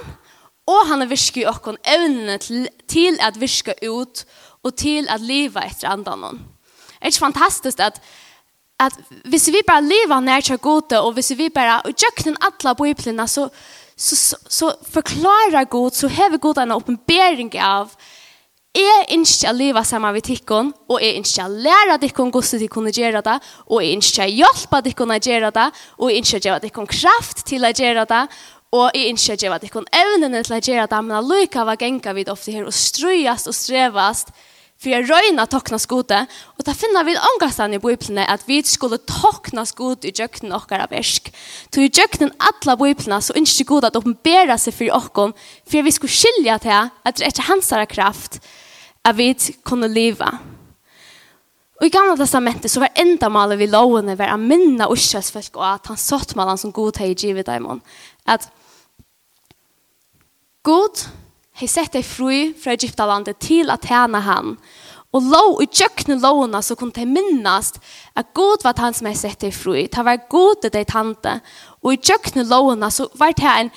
og 0.69 0.85
han 0.87 1.01
har 1.01 1.09
virket 1.09 1.43
i 1.43 1.47
okkon 1.49 1.79
evnene 1.87 2.37
til, 2.41 2.67
til 2.89 3.17
at 3.25 3.39
virka 3.41 3.73
ut 3.89 4.25
og 4.63 4.75
til 4.77 5.09
at 5.09 5.21
leva 5.21 5.65
etter 5.65 5.89
andan 5.89 6.39
Er 6.99 7.07
det 7.07 7.15
ikke 7.15 7.25
fantastisk 7.25 7.79
at, 7.79 8.01
at 8.79 8.95
hvis 9.25 9.47
vi 9.47 9.62
bare 9.67 9.83
lever 9.83 10.19
nær 10.19 10.41
til 10.41 10.57
gode, 10.57 10.99
og 11.01 11.13
hvis 11.13 11.31
vi 11.38 11.49
bare 11.49 11.81
utjøkken 11.88 12.38
alle 12.41 12.75
biblene, 12.75 13.27
så, 13.27 13.49
så, 13.97 14.15
så, 14.15 14.35
så 14.49 14.71
forklarer 14.91 15.63
Gud, 15.63 15.91
så 15.91 16.07
hever 16.07 16.38
Gud 16.38 16.57
en 16.57 16.71
åpenbering 16.71 17.55
av 17.55 17.95
Jeg 18.75 19.07
ønsker 19.15 19.49
å 19.49 19.57
leve 19.57 19.81
sammen 19.83 20.13
med 20.13 20.23
tikkene, 20.23 20.75
og 20.88 21.01
jeg 21.01 21.17
ønsker 21.17 21.47
å 21.47 21.62
lære 21.65 21.95
tikkene 22.03 22.31
hvordan 22.31 22.59
de 22.62 22.67
kunne 22.69 22.91
gjøre 22.93 23.23
det, 23.25 23.39
og 23.65 23.81
jeg 23.81 23.95
ønsker 23.97 24.23
å 24.27 24.29
hjelpe 24.29 24.81
tikkene 24.85 25.17
å 25.17 25.23
gjøre 25.25 25.49
det, 25.55 25.65
og 25.97 26.12
jeg 26.12 26.21
ønsker 26.21 26.38
å 26.38 26.45
gjøre 26.45 26.63
tikkene 26.67 26.93
kraft 26.93 27.41
til 27.49 27.65
å 27.65 27.71
gjøre 27.73 28.05
det, 28.12 28.21
og 28.77 28.93
jeg 28.93 29.09
ønsker 29.09 29.33
å 29.33 29.41
gjøre 29.41 29.59
tikkene 29.63 30.03
evnene 30.03 30.43
til 30.45 30.55
å 30.55 30.62
gjøre 30.62 30.85
det, 30.91 31.01
men 31.07 31.17
allikevel 31.17 31.81
ganger 31.81 32.15
vi 32.19 32.27
det 32.27 32.35
ofte 32.35 32.53
her 32.53 32.69
og 32.69 32.77
strøyast 32.77 33.49
og 33.49 33.57
strevast, 33.57 34.29
för 34.81 34.89
jag 34.89 35.09
röjna 35.09 35.45
tokna 35.45 35.79
skode 35.79 36.25
och 36.43 36.63
där 36.63 36.73
finner 36.73 37.03
vi 37.03 37.17
omgastan 37.17 37.73
i 37.73 37.79
bibeln 37.79 38.17
att 38.17 38.49
vi 38.49 38.63
skulle 38.63 38.97
tokna 38.97 39.65
skode 39.65 40.07
i 40.07 40.11
jöknen 40.15 40.51
och 40.51 40.71
våra 40.71 40.87
versk. 40.87 41.33
Så 41.73 41.81
i 41.81 41.91
jöknen 41.93 42.31
alla 42.37 42.77
bibeln 42.77 43.21
så 43.21 43.33
inte 43.33 43.63
god 43.63 43.85
att 43.85 43.95
uppenbära 43.95 44.57
sig 44.57 44.73
för 44.73 44.91
oss 44.95 45.33
för 45.65 45.81
vi 45.81 45.91
skulle 45.91 46.11
skilja 46.11 46.59
till 46.59 46.89
att 47.03 47.15
det 47.15 47.25
är 47.25 47.47
hans 47.47 47.73
kraft 47.89 48.41
att 49.01 49.15
vi 49.15 49.35
kunde 49.65 49.87
leva. 49.87 50.39
Og 51.79 51.85
i 51.87 51.89
gamla 51.89 52.17
testamentet 52.19 52.71
så 52.71 52.81
var 52.83 52.91
enda 52.99 53.29
malet 53.31 53.59
vi 53.59 53.67
lovene 53.71 54.17
var 54.19 54.35
minna 54.35 54.57
minne 54.57 54.87
uskjøsfolk 54.91 55.55
og 55.55 55.63
at 55.63 55.87
han 55.87 55.97
satt 55.97 56.35
malet 56.35 56.59
som 56.59 56.73
god 56.75 56.99
hei 56.99 57.13
givet 57.15 57.47
dem. 57.47 57.79
At 58.27 58.49
god 60.63 61.05
hei 61.59 61.67
sett 61.67 61.91
deg 61.91 62.05
fru 62.07 62.53
fra 62.55 62.71
Egyptalandet 62.77 63.41
til 63.43 63.71
at 63.73 63.83
tjene 63.83 64.21
han. 64.23 64.53
Og 65.11 65.25
lov 65.25 65.57
i 65.63 65.67
tjøkkene 65.67 66.19
lovene 66.21 66.61
så 66.63 66.77
kunne 66.79 66.95
de 66.95 67.07
minnast 67.09 67.81
at 68.15 68.29
god 68.37 68.63
var 68.63 68.79
han 68.79 68.95
som 68.95 69.09
hei 69.09 69.15
sett 69.17 69.41
deg 69.43 69.55
fru. 69.55 69.73
Det 69.75 70.05
var 70.05 70.21
god 70.31 70.61
til 70.63 70.71
deg 70.75 70.87
tante. 70.87 71.39
Og 71.83 71.95
i 71.95 71.99
tjøkkene 71.99 72.45
lovene 72.47 72.91
så 72.93 73.09
var 73.19 73.35
det 73.35 73.49
en, 73.49 73.71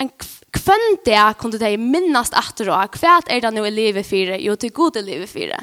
en 0.00 0.12
kvann 0.56 0.98
det 1.04 1.20
kunne 1.42 1.60
de 1.60 1.74
minnast 1.76 2.36
etter 2.38 2.72
og 2.72 2.96
hva 3.02 3.18
er 3.26 3.44
det 3.44 3.52
nå 3.52 3.66
i 3.68 3.74
livet 3.74 4.08
fire? 4.08 4.40
Jo, 4.40 4.56
til 4.56 4.72
god 4.72 4.96
i 5.02 5.04
livet 5.04 5.28
fire. 5.28 5.60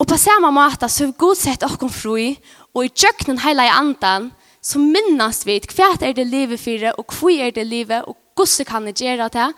Og 0.00 0.08
på 0.10 0.18
samme 0.18 0.50
måte 0.52 0.90
så 0.90 1.06
har 1.06 1.16
god 1.20 1.38
sett 1.38 1.62
oss 1.64 1.78
fru 1.94 2.18
og 2.74 2.82
i 2.82 2.90
tjøkkenen 2.90 3.44
hele 3.44 3.70
andan 3.70 4.32
så 4.60 4.82
minnast 4.82 5.46
vi 5.46 5.60
hva 5.76 5.94
er 6.02 6.16
det 6.16 6.26
livet 6.26 6.58
for 6.58 6.90
og 6.96 7.20
hva 7.20 7.36
er 7.46 7.54
det 7.54 7.68
livet 7.68 8.02
og 8.08 8.16
hvordan 8.36 8.66
kan 8.68 8.88
jeg 8.90 9.04
gjøre 9.04 9.28
det 9.32 9.52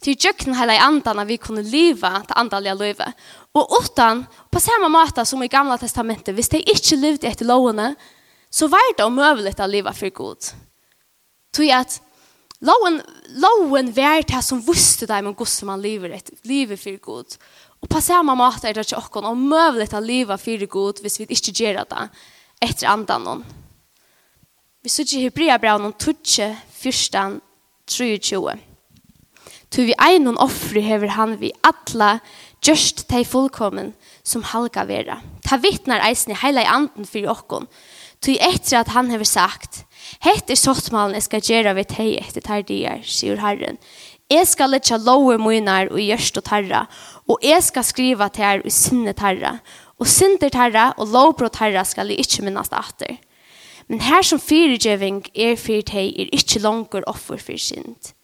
til 0.00 0.16
jøkken 0.16 0.56
hele 0.56 0.78
andan 0.80 1.26
vi 1.28 1.36
kunde 1.36 1.62
leva 1.62 2.22
til 2.24 2.36
andalige 2.36 2.74
livet. 2.74 3.14
Och 3.54 3.68
utan, 3.82 4.26
på 4.50 4.60
samma 4.60 4.88
måte 4.88 5.24
som 5.24 5.42
i 5.42 5.48
gamla 5.48 5.78
testamentet, 5.78 6.34
hvis 6.34 6.48
de 6.48 6.62
inte 6.62 6.96
levde 6.96 7.26
etter 7.28 7.44
lovene, 7.44 7.94
så 8.50 8.68
var 8.68 8.96
det 8.96 9.04
omöjligt 9.04 9.60
att 9.60 9.70
leva 9.70 9.92
för 9.92 10.10
Gud. 10.10 10.54
Tog 11.52 11.70
at 11.70 12.00
loven, 12.60 13.02
loven 13.28 13.92
var 13.92 14.22
det 14.22 14.42
som 14.42 14.60
visste 14.60 15.06
dem 15.06 15.26
om 15.26 15.34
hvordan 15.34 15.66
man 15.66 15.82
lever, 15.82 16.10
ett, 16.10 16.30
lever 16.42 16.76
för 16.76 16.90
Gud. 16.90 17.26
Och 17.80 17.88
på 17.88 18.00
samma 18.00 18.34
måte 18.34 18.68
är 18.68 18.74
det 18.74 18.80
ikke 18.80 18.96
åkken 18.96 19.24
omöjligt 19.24 19.94
att 19.94 20.02
leva 20.02 20.38
för 20.38 20.66
Gud 20.66 21.00
hvis 21.00 21.20
vi 21.20 21.24
inte 21.28 21.62
gör 21.62 21.74
det 21.74 22.08
efter 22.60 22.86
andan. 22.86 23.22
Någon. 23.22 23.44
Vi 24.82 24.88
sitter 24.88 25.16
i 25.16 25.22
Hebrea 25.22 25.58
braun 25.58 25.84
om 25.84 25.92
12, 25.92 26.16
23. 27.86 28.69
Tu 29.70 29.84
vi 29.86 29.94
einon 30.02 30.38
offri 30.42 30.82
hever 30.82 31.14
han 31.14 31.36
vi 31.38 31.52
atla 31.62 32.18
just 32.66 33.06
tei 33.08 33.22
fullkommen 33.24 33.92
som 34.26 34.42
halga 34.42 34.84
vera. 34.88 35.20
Ta 35.46 35.60
vittnar 35.62 36.02
eisni 36.08 36.34
heila 36.34 36.64
i 36.64 36.70
anden 36.70 37.06
fyrir 37.06 37.30
okkon. 37.30 37.68
Tu 38.20 38.34
etter 38.34 38.80
at 38.80 38.90
han 38.96 39.12
hever 39.14 39.28
sagt, 39.28 39.84
Hett 40.24 40.50
er 40.50 40.58
sottmalen 40.58 41.14
jeg 41.14 41.26
skal 41.28 41.46
gjøre 41.46 41.74
ved 41.78 41.90
tei 41.92 42.10
etter 42.18 42.42
tar 42.44 42.64
dier, 42.66 43.04
sier 43.06 43.38
Herren. 43.40 43.78
Jeg 44.30 44.46
skal 44.46 44.74
letja 44.74 44.98
lover 44.98 45.38
munar 45.42 45.90
og 45.90 46.02
gjørst 46.02 46.38
og 46.38 46.44
tarra, 46.46 46.84
og 47.30 47.42
jeg 47.42 47.62
skal 47.66 47.86
skriva 47.86 48.28
til 48.28 48.46
her 48.46 48.62
og 48.64 48.74
sinne 48.74 49.14
tarra, 49.14 49.56
og 50.00 50.08
synder 50.08 50.52
tarra 50.54 50.90
og 50.98 51.10
lovbrot 51.14 51.58
tarra 51.58 51.84
skal 51.86 52.10
jeg 52.10 52.24
ikke 52.24 52.46
minnast 52.46 52.74
atter. 52.74 53.18
Men 53.88 54.02
her 54.06 54.22
som 54.22 54.42
fyrirgjøving 54.42 55.24
er 55.34 55.58
fyrir 55.58 55.86
tei 55.86 56.08
er 56.14 56.30
ikke 56.34 56.62
langer 56.62 57.06
offer 57.10 57.38
fyrir 57.42 57.62
synd. 57.62 58.14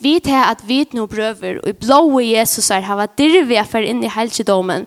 Vi 0.00 0.16
tar 0.24 0.48
at 0.48 0.62
vi 0.64 0.80
nå 0.96 1.04
prøver, 1.10 1.58
og 1.60 1.68
i 1.68 1.76
blåe 1.76 2.24
Jesus 2.24 2.70
er, 2.72 2.86
har 2.88 2.96
vært 2.96 3.18
dirve 3.20 3.64
for 3.68 3.84
inn 3.84 4.00
i 4.00 4.12
helsedomen, 4.12 4.86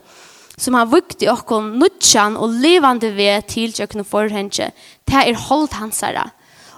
som 0.57 0.77
har 0.77 0.89
vukt 0.89 1.21
i 1.21 1.29
okkon 1.29 1.75
nutjan 1.81 2.37
og 2.37 2.55
levande 2.63 3.11
ved 3.13 3.45
til 3.51 3.73
kjøkken 3.73 4.01
og 4.01 4.09
forhenge, 4.09 4.71
til 5.05 5.19
er 5.19 5.37
holdt 5.47 5.77
hans 5.77 6.01
herre. 6.05 6.31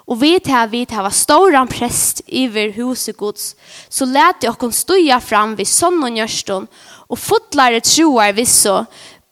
Og 0.05 0.19
vi 0.21 0.35
tar 0.43 0.67
at 0.67 0.73
vi 0.73 0.83
til 0.85 1.01
var 1.01 1.15
ståran 1.15 1.71
prest 1.71 2.21
iver 2.27 2.75
huset 2.75 3.15
gods, 3.17 3.53
så 3.89 4.05
let 4.05 4.43
de 4.43 4.51
okkon 4.51 4.75
støya 4.75 5.21
fram 5.23 5.55
vid 5.57 5.71
sånn 5.71 6.03
og 6.03 6.13
njørstånd, 6.17 6.67
og 7.09 7.21
fotlare 7.21 7.79
troar 7.87 8.35
så, 8.45 8.83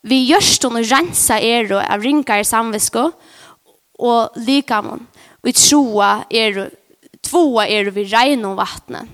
vi 0.04 0.24
gjørstånd 0.32 0.80
og 0.80 0.88
rensa 0.90 1.42
er 1.44 1.70
og 1.72 1.84
av 1.84 2.02
rinkar 2.04 2.44
samvisko, 2.48 3.10
og 4.00 4.40
likamon, 4.48 5.04
og 5.44 5.60
troa 5.60 6.14
er 6.32 6.64
og 6.64 6.80
tvåa 7.34 7.66
er 7.68 7.90
vi 7.94 8.06
regn 8.12 8.46
om 8.46 8.58
vattnet. 8.60 9.10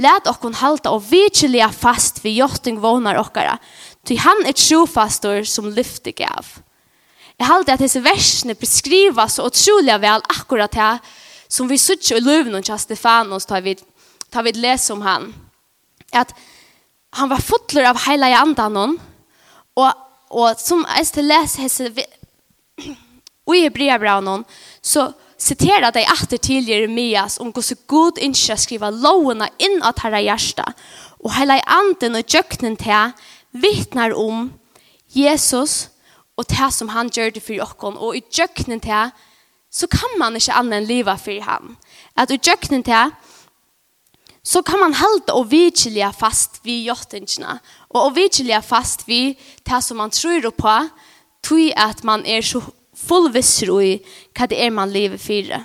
Lät 0.00 0.28
okkon 0.30 0.56
halta 0.56 0.94
og 0.94 1.04
virkeliga 1.10 1.68
fast 1.74 2.22
vi 2.24 2.38
jotting 2.38 2.78
vånar 2.80 3.18
okkara, 3.20 3.58
ty 4.06 4.16
han 4.16 4.46
er 4.48 4.56
trofastor 4.56 5.44
som 5.44 5.68
lyfter 5.68 6.14
gav. 6.16 6.46
Jeg 7.40 7.48
halte 7.48 7.74
at 7.74 7.82
disse 7.82 8.00
versene 8.04 8.56
beskriver 8.56 9.28
så 9.28 9.48
utrolig 9.48 9.96
vel 10.00 10.24
akkurat 10.28 10.72
det 10.72 10.92
som 11.50 11.68
vi 11.68 11.78
sitter 11.80 12.20
i 12.20 12.24
løvnen 12.24 12.62
til 12.64 12.78
Stefanos 12.78 13.48
tar 13.48 13.64
vi, 13.64 13.74
tar 14.30 14.44
vi 14.46 14.52
les 14.56 14.90
om 14.92 15.02
han. 15.02 15.32
At 16.12 16.32
han 17.16 17.30
var 17.32 17.42
fotler 17.42 17.88
av 17.90 17.98
heila 18.06 18.28
i 18.30 18.36
andan 18.38 18.76
og, 18.78 19.90
og 20.30 20.60
som 20.60 20.84
jeg 20.86 21.08
skal 21.08 21.26
lese 21.26 21.64
hese, 21.64 21.90
og 23.48 23.56
i 23.56 23.66
brevbraun 23.76 24.44
så 24.80 25.10
citera 25.40 25.90
deg 25.94 26.04
etter 26.04 26.38
tidligere 26.38 26.84
Jeremias 26.84 27.38
om 27.40 27.52
hvordan 27.52 27.84
god 27.88 28.20
ikke 28.20 28.56
skriva 28.60 28.90
lovene 28.92 29.48
inn 29.58 29.80
av 29.82 29.98
herre 30.02 30.20
hjerte, 30.22 30.66
og 31.20 31.34
hele 31.36 31.60
anden 31.66 32.18
og 32.20 32.26
djøknen 32.28 32.76
til 32.80 33.14
vittnar 33.52 34.14
om 34.16 34.50
Jesus 35.10 35.88
og 36.36 36.46
det 36.48 36.70
som 36.72 36.88
han 36.88 37.10
gjør 37.12 37.34
det 37.34 37.42
for 37.44 37.60
oss, 37.64 37.74
og 38.00 38.16
i 38.16 38.22
djøknen 38.32 38.80
til 38.80 39.10
så 39.70 39.86
kan 39.86 40.18
man 40.18 40.36
ikke 40.36 40.56
annan 40.56 40.84
liva 40.84 41.14
livet 41.14 41.20
for 41.20 41.44
ham. 41.46 41.76
At 42.16 42.30
i 42.30 42.36
djøknen 42.36 42.82
til 42.82 43.12
så 44.42 44.62
kan 44.62 44.80
man 44.80 44.96
halda 44.96 45.36
og 45.36 45.50
vidkjelja 45.50 46.10
fast 46.16 46.62
vi 46.64 46.86
jottingene, 46.86 47.58
og 47.90 48.16
vidkjelja 48.16 48.60
fast 48.64 49.06
vi 49.08 49.36
det 49.68 49.82
som 49.84 50.00
man 50.00 50.10
tror 50.10 50.50
på, 50.50 50.76
tog 51.44 51.72
at 51.76 52.04
man 52.04 52.24
er 52.26 52.40
så 52.40 52.62
full 53.00 53.30
visser 53.34 53.72
i 53.80 53.94
hva 54.36 54.48
det 54.50 54.58
er 54.60 54.74
man 54.74 54.92
lever 54.92 55.20
for. 55.20 55.62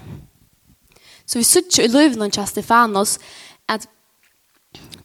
Så 1.25 1.41
vi 1.41 1.47
sitter 1.47 1.85
i 1.85 1.91
løven 1.91 2.31
til 2.31 2.47
Stefanos 2.47 3.17
at 3.71 3.89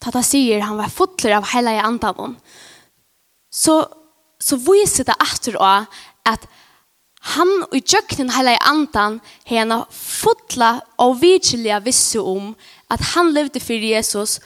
Tata 0.01 0.23
sier 0.25 0.64
han 0.64 0.79
var 0.81 0.93
fotler 0.93 1.37
av 1.37 1.51
hele 1.53 1.77
andavån. 1.85 2.35
Så, 3.53 3.83
så 4.40 4.57
viser 4.64 5.07
det 5.09 5.16
etter 5.21 5.59
å 5.61 5.75
at 6.29 6.47
han 7.35 7.51
i 7.77 7.83
djøkken 7.85 8.33
hele 8.33 8.55
andan 8.64 9.19
henne 9.49 9.83
fotla 9.93 10.79
og 11.05 11.19
virkelig 11.21 11.83
visse 11.85 12.23
om 12.23 12.55
at 12.88 13.05
han 13.12 13.35
levde 13.37 13.61
for 13.61 13.77
Jesus 13.77 14.38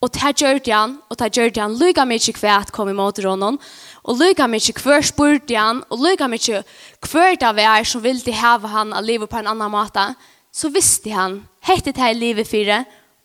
og 0.00 0.08
det 0.16 0.40
gjør 0.40 0.62
han, 0.72 0.94
og 1.10 1.18
det 1.20 1.34
gjør 1.36 1.50
han 1.58 1.76
lykke 1.76 2.06
mye 2.08 2.32
kvært 2.32 2.70
kom 2.72 2.88
i 2.88 2.96
måte 2.96 3.26
og 3.28 3.58
Og 4.08 4.16
lykka 4.16 4.46
meg 4.48 4.64
ikke 4.64 4.84
hver 4.86 5.04
spurte 5.04 5.56
han, 5.56 5.82
og 5.92 6.00
lykka 6.00 6.28
meg 6.30 6.40
ikke 6.40 6.62
hver 7.10 7.36
det 7.40 7.54
var 7.56 7.84
som 7.84 8.02
ville 8.04 8.34
hava 8.34 8.68
han 8.72 8.94
av 8.96 9.04
livet 9.04 9.28
på 9.30 9.40
en 9.40 9.50
annan 9.52 9.72
måte, 9.72 10.06
så 10.52 10.70
visste 10.72 11.12
han, 11.14 11.42
hette 11.62 11.92
det 11.92 12.02
her 12.02 12.16
livet 12.16 12.48
fire, 12.48 12.84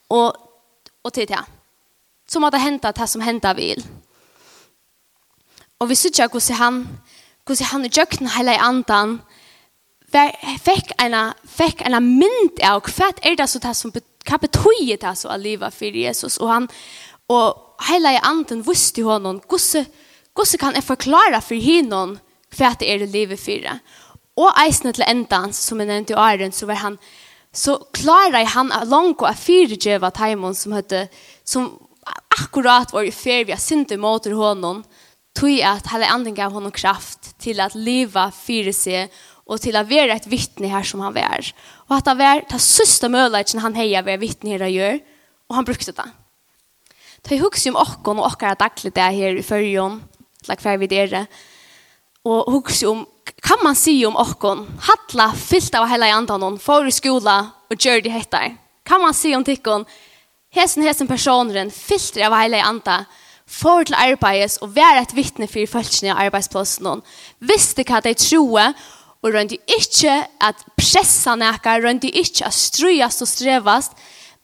og, 0.09 0.35
og 1.03 1.13
til 1.13 1.27
det. 1.29 1.41
Så 2.27 2.41
måtte 2.41 2.61
hente 2.61 2.91
det 2.91 3.09
som 3.09 3.23
hente 3.23 3.53
vil. 3.55 3.81
Og 5.79 5.89
vi 5.89 5.95
synes 5.95 6.19
ikke 6.19 6.37
hvordan 6.37 6.57
han, 6.59 6.81
hvordan 7.45 7.71
han 7.71 7.85
i 7.85 7.89
djøkken 7.93 8.31
hele 8.35 8.59
andan, 8.61 9.19
fikk 10.63 10.93
en, 11.01 11.15
fikk 11.43 11.81
en 11.85 11.97
mynd 12.03 12.61
av 12.63 12.83
hva 12.85 13.11
er 13.23 13.35
det 13.35 13.47
så 13.49 13.59
det 13.59 13.73
som 13.75 13.91
hva 14.25 14.39
betyr 14.41 14.95
det 15.01 15.13
så 15.17 15.29
av 15.33 15.41
livet 15.41 15.73
for 15.73 15.97
Jesus. 15.97 16.37
Og 16.37 16.49
han, 16.49 16.67
og 17.29 17.81
hele 17.89 18.15
anden 18.23 18.63
visste 18.65 19.03
honom 19.03 19.41
hvordan 19.49 19.85
Hvordan 20.35 20.59
kan 20.59 20.75
jeg 20.75 20.83
forklare 20.83 21.41
for 21.41 21.55
hinnom 21.55 22.17
hva 22.55 22.73
det 22.79 22.89
er 22.91 23.03
i 23.05 23.11
livet 23.11 23.39
for? 23.39 23.69
Og 24.35 24.51
eisene 24.59 24.91
til 24.91 25.07
endans, 25.07 25.61
som 25.63 25.79
jeg 25.79 25.87
nevnte 25.87 26.13
i 26.13 26.19
åren, 26.19 26.51
så 26.51 26.67
var 26.67 26.81
han 26.83 26.99
så 27.55 27.77
klarer 27.95 28.43
han 28.51 28.67
langt 28.91 29.21
og 29.23 29.37
fire 29.39 29.77
djeva 29.79 30.09
taimon 30.11 30.57
som 30.57 30.73
hette 30.75 31.05
som 31.47 31.69
akkurat 32.35 32.91
var 32.91 33.07
i 33.07 33.13
ferie, 33.15 33.45
vi 33.47 33.55
har 33.55 33.61
synd 33.63 33.93
i 33.95 33.97
måter 33.97 34.35
honom 34.35 34.83
tog 35.35 35.61
at 35.63 35.87
hele 35.91 36.09
anden 36.11 36.35
gav 36.35 36.51
honom 36.51 36.73
kraft 36.75 37.31
til 37.39 37.61
at 37.63 37.75
liva 37.75 38.27
fire 38.35 38.73
seg 38.75 39.13
og 39.45 39.61
til 39.63 39.77
å 39.77 39.85
være 39.87 40.15
et 40.15 40.27
vittne 40.27 40.67
her 40.71 40.83
som 40.83 41.03
han 41.03 41.15
var. 41.15 41.47
Og 41.87 41.95
at 41.95 42.07
han 42.11 42.19
var 42.19 42.43
ta 42.49 42.59
søste 42.59 43.07
møleitjen 43.11 43.63
han 43.63 43.75
heia 43.77 44.03
ved 44.03 44.19
vittne 44.23 44.55
her 44.55 44.67
og 44.67 44.75
gjør 44.75 44.99
og 45.49 45.59
han 45.59 45.67
brukte 45.67 45.93
det 45.95 46.07
Ta 47.25 47.33
i 47.33 47.41
hugsi 47.41 47.71
om 47.71 47.79
okkon 47.81 48.19
og 48.21 48.27
okkara 48.33 48.57
daglig 48.59 48.91
det 48.93 49.05
her 49.15 49.39
i 49.39 49.45
fyrjon 49.45 49.97
hattla 50.45 50.61
hver 50.61 50.79
vi 50.79 50.87
dere. 50.87 51.25
Og 52.25 52.49
hugsa 52.49 52.89
om, 52.89 53.05
kan 53.41 53.61
man 53.63 53.75
si 53.75 54.05
om 54.05 54.15
okkon, 54.17 54.65
hattla 54.81 55.31
fyllt 55.33 55.75
av 55.75 55.87
hela 55.89 56.09
andan 56.13 56.57
for 56.57 56.85
i 56.85 56.93
skola 56.93 57.51
og 57.69 57.77
gjør 57.77 58.01
de 58.03 58.09
hettar. 58.13 58.55
Kan 58.85 59.01
man 59.01 59.13
si 59.13 59.35
om 59.35 59.43
tikkon, 59.43 59.85
hesen 60.53 60.83
hesen 60.85 61.07
personen 61.07 61.71
fyllt 61.71 62.17
av 62.17 62.33
hela 62.33 62.63
andan, 62.65 63.05
for 63.45 63.85
til 63.85 63.93
arbeids 63.93 64.57
og 64.65 64.73
være 64.73 65.03
et 65.03 65.13
vittne 65.13 65.45
for 65.47 65.69
følelsene 65.69 66.15
av 66.15 66.23
arbeidsplassen. 66.25 67.03
Visste 67.45 67.85
hva 67.85 68.01
de 68.01 68.15
troe, 68.17 68.71
og 69.25 69.33
rønte 69.33 69.57
ikke 69.69 70.15
at 70.41 70.59
pressa 70.77 71.33
nækka, 71.37 71.79
rønte 71.81 72.09
ikke 72.09 72.45
at 72.45 72.53
strøyast 72.53 73.21
og 73.21 73.29
strevast, 73.29 73.93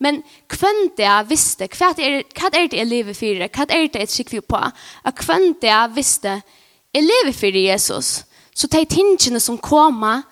Men 0.01 0.23
kvann 0.49 0.89
det 0.97 1.05
jeg 1.05 1.29
visste, 1.29 1.67
hva 1.77 1.91
er, 2.01 2.23
hva 2.33 2.49
er 2.49 2.67
det 2.71 2.79
jeg 2.79 2.89
lever 2.89 3.17
for, 3.17 3.45
hva 3.45 3.67
er 3.69 3.87
det 3.93 4.01
jeg 4.05 4.13
trykker 4.15 4.47
på, 4.49 4.61
Og 5.05 5.15
kvann 5.15 5.53
det 5.61 5.69
jeg 5.69 5.95
visste, 5.95 6.41
jeg 6.93 7.03
lever 7.03 7.33
for 7.37 7.57
Jesus, 7.57 8.23
så 8.55 8.67
de 8.67 8.85
tingene 8.85 9.39
som 9.39 9.57
kommer, 9.57 10.23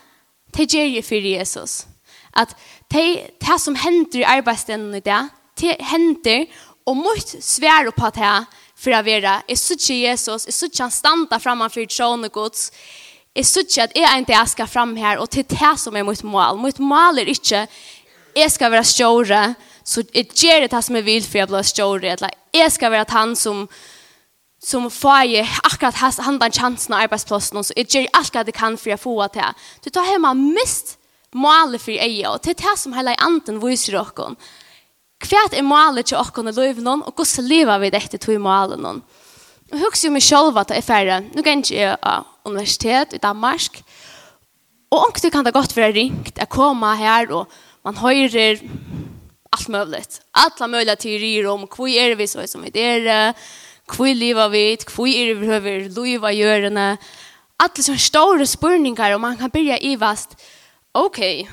de 0.58 0.65
gjør 0.65 0.95
jeg 0.95 1.05
for 1.05 1.15
Jesus. 1.15 1.86
At 2.34 2.55
de, 2.91 3.21
de 3.41 3.60
som 3.60 3.75
hender 3.75 4.19
i 4.19 4.23
arbeidsstenen 4.23 4.95
i 4.95 4.99
det, 5.05 5.21
de 5.62 5.75
hender, 5.79 6.45
og 6.86 6.97
måtte 6.97 7.41
svære 7.41 7.91
på 7.93 8.10
det, 8.15 8.45
for 8.79 8.95
å 8.95 9.03
være, 9.03 9.41
jeg 9.49 9.60
synes 9.60 9.89
Jesus, 9.91 10.45
jeg 10.47 10.55
synes 10.55 10.82
han 10.82 10.91
standa 10.91 11.38
for 11.38 11.86
tronen 11.86 12.29
gods. 12.29 12.71
jeg 13.36 13.45
synes 13.45 13.77
at 13.77 13.91
jeg 13.95 14.03
er 14.03 14.17
en 14.17 14.23
del 14.23 14.36
jeg 14.36 14.47
skal 14.47 14.67
frem 14.67 14.95
her, 14.95 15.17
og 15.17 15.29
til 15.29 15.43
det 15.43 15.79
som 15.79 15.95
er 15.95 16.03
mitt 16.03 16.23
mål. 16.23 16.58
Mitt 16.60 16.79
mål 16.79 17.19
er 17.19 17.29
ikke, 17.29 17.67
jeg 18.36 18.52
skal 18.52 18.72
være 18.72 18.84
større, 18.84 19.56
så 19.84 20.04
jeg 20.13 20.30
gjør 20.36 20.68
det 20.68 20.84
som 20.86 20.96
jeg 20.96 21.06
vil 21.06 21.24
for 21.26 21.42
jeg 21.42 21.50
blir 21.50 21.65
større, 21.65 22.13
eller 22.13 22.36
jeg 22.54 22.72
skal 22.72 22.92
være 22.92 23.10
han 23.10 23.36
som, 23.36 23.68
som 24.62 24.89
får 24.92 25.26
jeg 25.32 25.50
akkurat 25.63 26.22
han 26.26 26.39
den 26.42 26.54
chansen 26.54 26.94
av 26.94 27.08
arbeidsplassen, 27.08 27.63
så 27.63 27.74
jeg 27.78 27.89
gjør 27.89 28.10
alt 28.13 28.34
det 28.34 28.54
jeg 28.54 28.60
kan 28.60 28.78
for 28.78 28.94
jeg 28.94 29.00
får 29.00 29.28
det. 29.34 29.52
Du 29.86 29.89
tar 29.89 30.10
hjemme 30.10 30.34
mist 30.39 30.98
målet 31.36 31.82
for 31.82 31.94
jeg, 31.94 32.26
og 32.28 32.42
til 32.42 32.58
det 32.58 32.76
som 32.78 32.94
hele 32.98 33.15
anden 33.22 33.62
viser 33.63 33.98
dere. 33.98 34.36
Hva 35.20 35.42
er 35.52 35.65
målet 35.68 36.08
til 36.08 36.18
dere 36.18 36.50
i 36.50 36.74
livet, 36.74 36.88
og 36.88 37.13
hvordan 37.13 37.50
lever 37.50 37.80
vi 37.80 37.89
dette 37.89 38.18
til 38.18 38.39
målet 38.39 38.80
noen? 38.80 39.02
Jeg 39.70 39.84
husker 39.84 40.08
jo 40.08 40.13
meg 40.15 40.26
selv 40.26 40.58
at 40.58 40.72
jeg 40.74 40.82
er 40.82 40.86
ferdig. 40.86 41.18
Nå 41.36 41.44
kan 41.46 41.60
jeg 41.62 41.65
ikke 41.70 41.98
av 42.02 42.26
universitet 42.50 43.13
i 43.13 43.22
Danmark. 43.22 43.82
Og 44.89 45.04
omkring 45.06 45.34
kan 45.34 45.46
det 45.46 45.54
godt 45.54 45.76
være 45.78 45.94
ringt. 45.94 46.39
Jeg 46.39 46.50
kommer 46.50 46.98
her 46.98 47.30
og 47.30 47.52
man 47.86 47.98
hører 47.98 48.60
alt 49.54 49.70
mulig. 49.70 50.04
Alla 50.34 50.68
mulige 50.68 50.96
teorier 50.96 51.48
om 51.52 51.65
hva 51.68 51.89
er 51.89 52.15
vi 52.20 52.28
så 52.28 52.46
som 52.48 52.63
vi 52.65 52.72
er, 52.80 53.34
hva 53.89 54.13
lever 54.13 54.54
vi, 54.54 54.65
hva 54.86 55.08
er 55.10 55.34
vi 55.39 55.52
över 55.58 55.89
leva 55.96 56.34
görna. 56.36 56.89
Alle 57.60 57.84
sånne 57.84 58.00
store 58.00 58.48
spurningar 58.48 59.15
og 59.15 59.24
man 59.24 59.38
kan 59.38 59.52
begynne 59.52 59.82
i 59.82 59.96
vast. 60.00 60.38
ok, 60.94 61.06
Okay, 61.06 61.48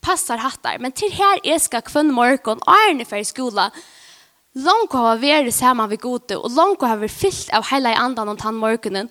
passar 0.00 0.38
hattar, 0.38 0.78
men 0.78 0.92
til 0.92 1.10
her 1.12 1.40
jeg 1.44 1.60
skal 1.60 1.82
kvinn 1.82 2.12
morgen, 2.12 2.58
och 2.66 2.72
är 2.72 2.94
ni 2.94 3.04
för 3.04 3.24
skola. 3.24 3.70
Långt 4.54 4.92
har 4.92 5.18
vært 5.18 5.52
sammen 5.52 5.52
samman 5.52 5.90
vid 5.90 6.00
gode 6.00 6.36
och 6.36 6.50
långt 6.50 6.80
har 6.80 6.96
vært 6.96 7.10
fyllt 7.10 7.50
av 7.52 7.64
hele 7.70 7.94
andan 7.94 8.28
om 8.28 8.36
tandmorgonen. 8.36 9.08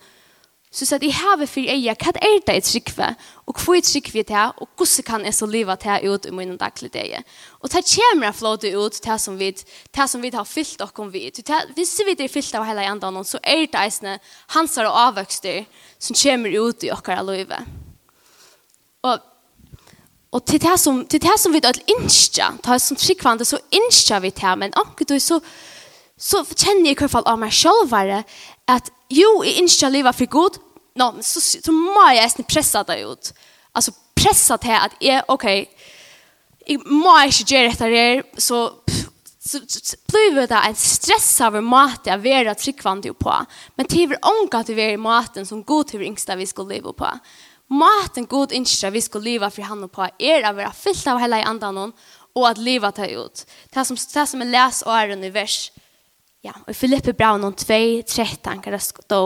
Så 0.71 0.85
så 0.85 0.97
det 0.97 1.11
har 1.11 1.37
vi 1.37 1.47
för 1.47 1.61
eja 1.61 1.95
kat 1.95 2.15
är 2.15 2.41
det 2.45 2.57
ett 2.57 2.67
skikve 2.67 3.15
och 3.45 3.61
hur 3.67 3.77
ett 3.77 3.85
skikve 3.85 4.23
till 4.23 4.49
och 4.57 4.69
hur 4.77 5.01
kan 5.03 5.25
jag 5.25 5.33
så 5.33 5.45
leva 5.45 5.75
till 5.75 5.99
ut 6.01 6.25
i 6.25 6.31
min 6.31 6.57
dagliga 6.57 6.89
dag. 6.89 7.23
Och 7.47 7.69
ta 7.69 7.81
kämra 7.81 8.33
flott 8.33 8.63
ut 8.63 8.93
till 8.93 9.19
som 9.19 9.37
vi 9.37 9.53
till 9.91 10.07
som 10.07 10.21
vi 10.21 10.29
har 10.29 10.45
fyllt 10.45 10.81
och 10.81 10.93
kom 10.93 11.11
vi. 11.11 11.31
Till 11.31 11.43
visst 11.75 12.01
vi 12.05 12.15
det 12.15 12.27
fyllt 12.27 12.55
av 12.55 12.65
hela 12.65 12.83
ändan 12.83 13.25
så 13.25 13.39
är 13.43 13.67
det 13.67 13.87
isne 13.87 14.19
hansar 14.47 14.85
och 14.85 14.97
avväxter 14.97 15.65
som 15.97 16.15
kommer 16.15 16.69
ut 16.69 16.83
i 16.83 16.89
våra 16.89 17.21
liv. 17.21 17.53
Och 19.01 19.19
Och 20.29 20.45
till 20.45 20.59
det 20.59 20.77
som 20.77 21.05
till 21.05 21.19
det 21.19 21.37
som 21.39 21.51
vi 21.51 21.59
då 21.59 21.71
insta, 21.85 22.53
ta 22.63 22.79
som 22.79 22.97
skikvande 22.97 23.45
så 23.45 23.57
insta 23.69 24.19
vi 24.19 24.31
till 24.31 24.55
men 24.57 24.73
och 24.73 25.01
du 25.07 25.19
så 25.19 25.41
så 26.17 26.45
känner 26.55 26.89
jeg 26.89 26.97
i 26.97 26.97
alla 26.99 27.07
fall 27.07 27.27
av 27.29 27.39
meg 27.39 27.53
selv 27.53 28.23
at 28.67 28.91
jo, 29.13 29.41
jeg 29.45 29.61
ønsker 29.63 29.87
å 29.87 29.93
leve 29.93 30.13
for 30.15 30.31
god, 30.31 30.57
no, 30.99 31.11
så, 31.23 31.41
så 31.41 31.73
må 31.73 32.03
jeg 32.11 32.25
nesten 32.25 32.47
presse 32.49 32.83
det 32.89 32.99
ut. 33.07 33.31
Altså 33.77 33.93
presse 34.17 34.57
til 34.63 34.75
at 34.75 34.97
jeg, 35.03 35.23
ok, 35.31 35.47
jeg 36.67 36.81
må 36.91 37.13
ikke 37.27 37.47
gjøre 37.47 37.71
dette 37.71 37.89
her, 37.93 38.23
så, 38.41 38.61
så, 39.39 39.61
så 39.63 39.99
blir 40.11 40.49
det 40.49 40.59
en 40.59 40.79
stress 40.79 41.29
over 41.45 41.63
mat 41.63 42.09
jeg 42.09 42.23
vil 42.23 42.35
være 42.41 42.57
tryggvandig 42.59 43.13
på. 43.15 43.35
Men 43.77 43.87
det 43.87 44.01
er 44.03 44.17
ikke 44.17 44.63
at 44.63 44.73
vi 44.73 44.83
er 44.83 44.97
i 44.97 45.01
maten 45.01 45.47
som 45.47 45.63
god 45.63 45.93
til 45.93 46.03
yngste 46.09 46.35
vi 46.39 46.49
skal 46.49 46.67
leve 46.67 46.93
på. 46.97 47.13
Maten 47.67 48.27
god 48.27 48.55
ønsker 48.55 48.93
vi 48.95 49.03
skal 49.03 49.23
leve 49.23 49.49
for 49.51 49.67
han 49.67 49.87
på 49.91 50.07
er 50.07 50.47
å 50.47 50.55
være 50.55 50.75
fyllt 50.75 51.07
av 51.11 51.19
hele 51.23 51.43
andre 51.43 51.73
noen, 51.75 51.97
og 52.37 52.45
at 52.51 52.59
livet 52.61 52.95
tar 52.95 53.11
ut. 53.17 53.43
Det 53.73 53.83
som, 53.87 53.97
det 53.97 54.25
som 54.29 54.43
jeg 54.43 54.51
leser 54.53 54.91
åren 54.93 55.23
i 55.25 55.31
vers 55.33 55.71
Ja, 56.45 56.53
og 56.67 56.75
Filippe 56.77 57.15
braun 57.17 57.45
om 57.47 57.53
2, 57.57 58.03
13 58.05 58.61
kan 58.61 58.75
det 58.75 58.81
stå. 58.85 59.21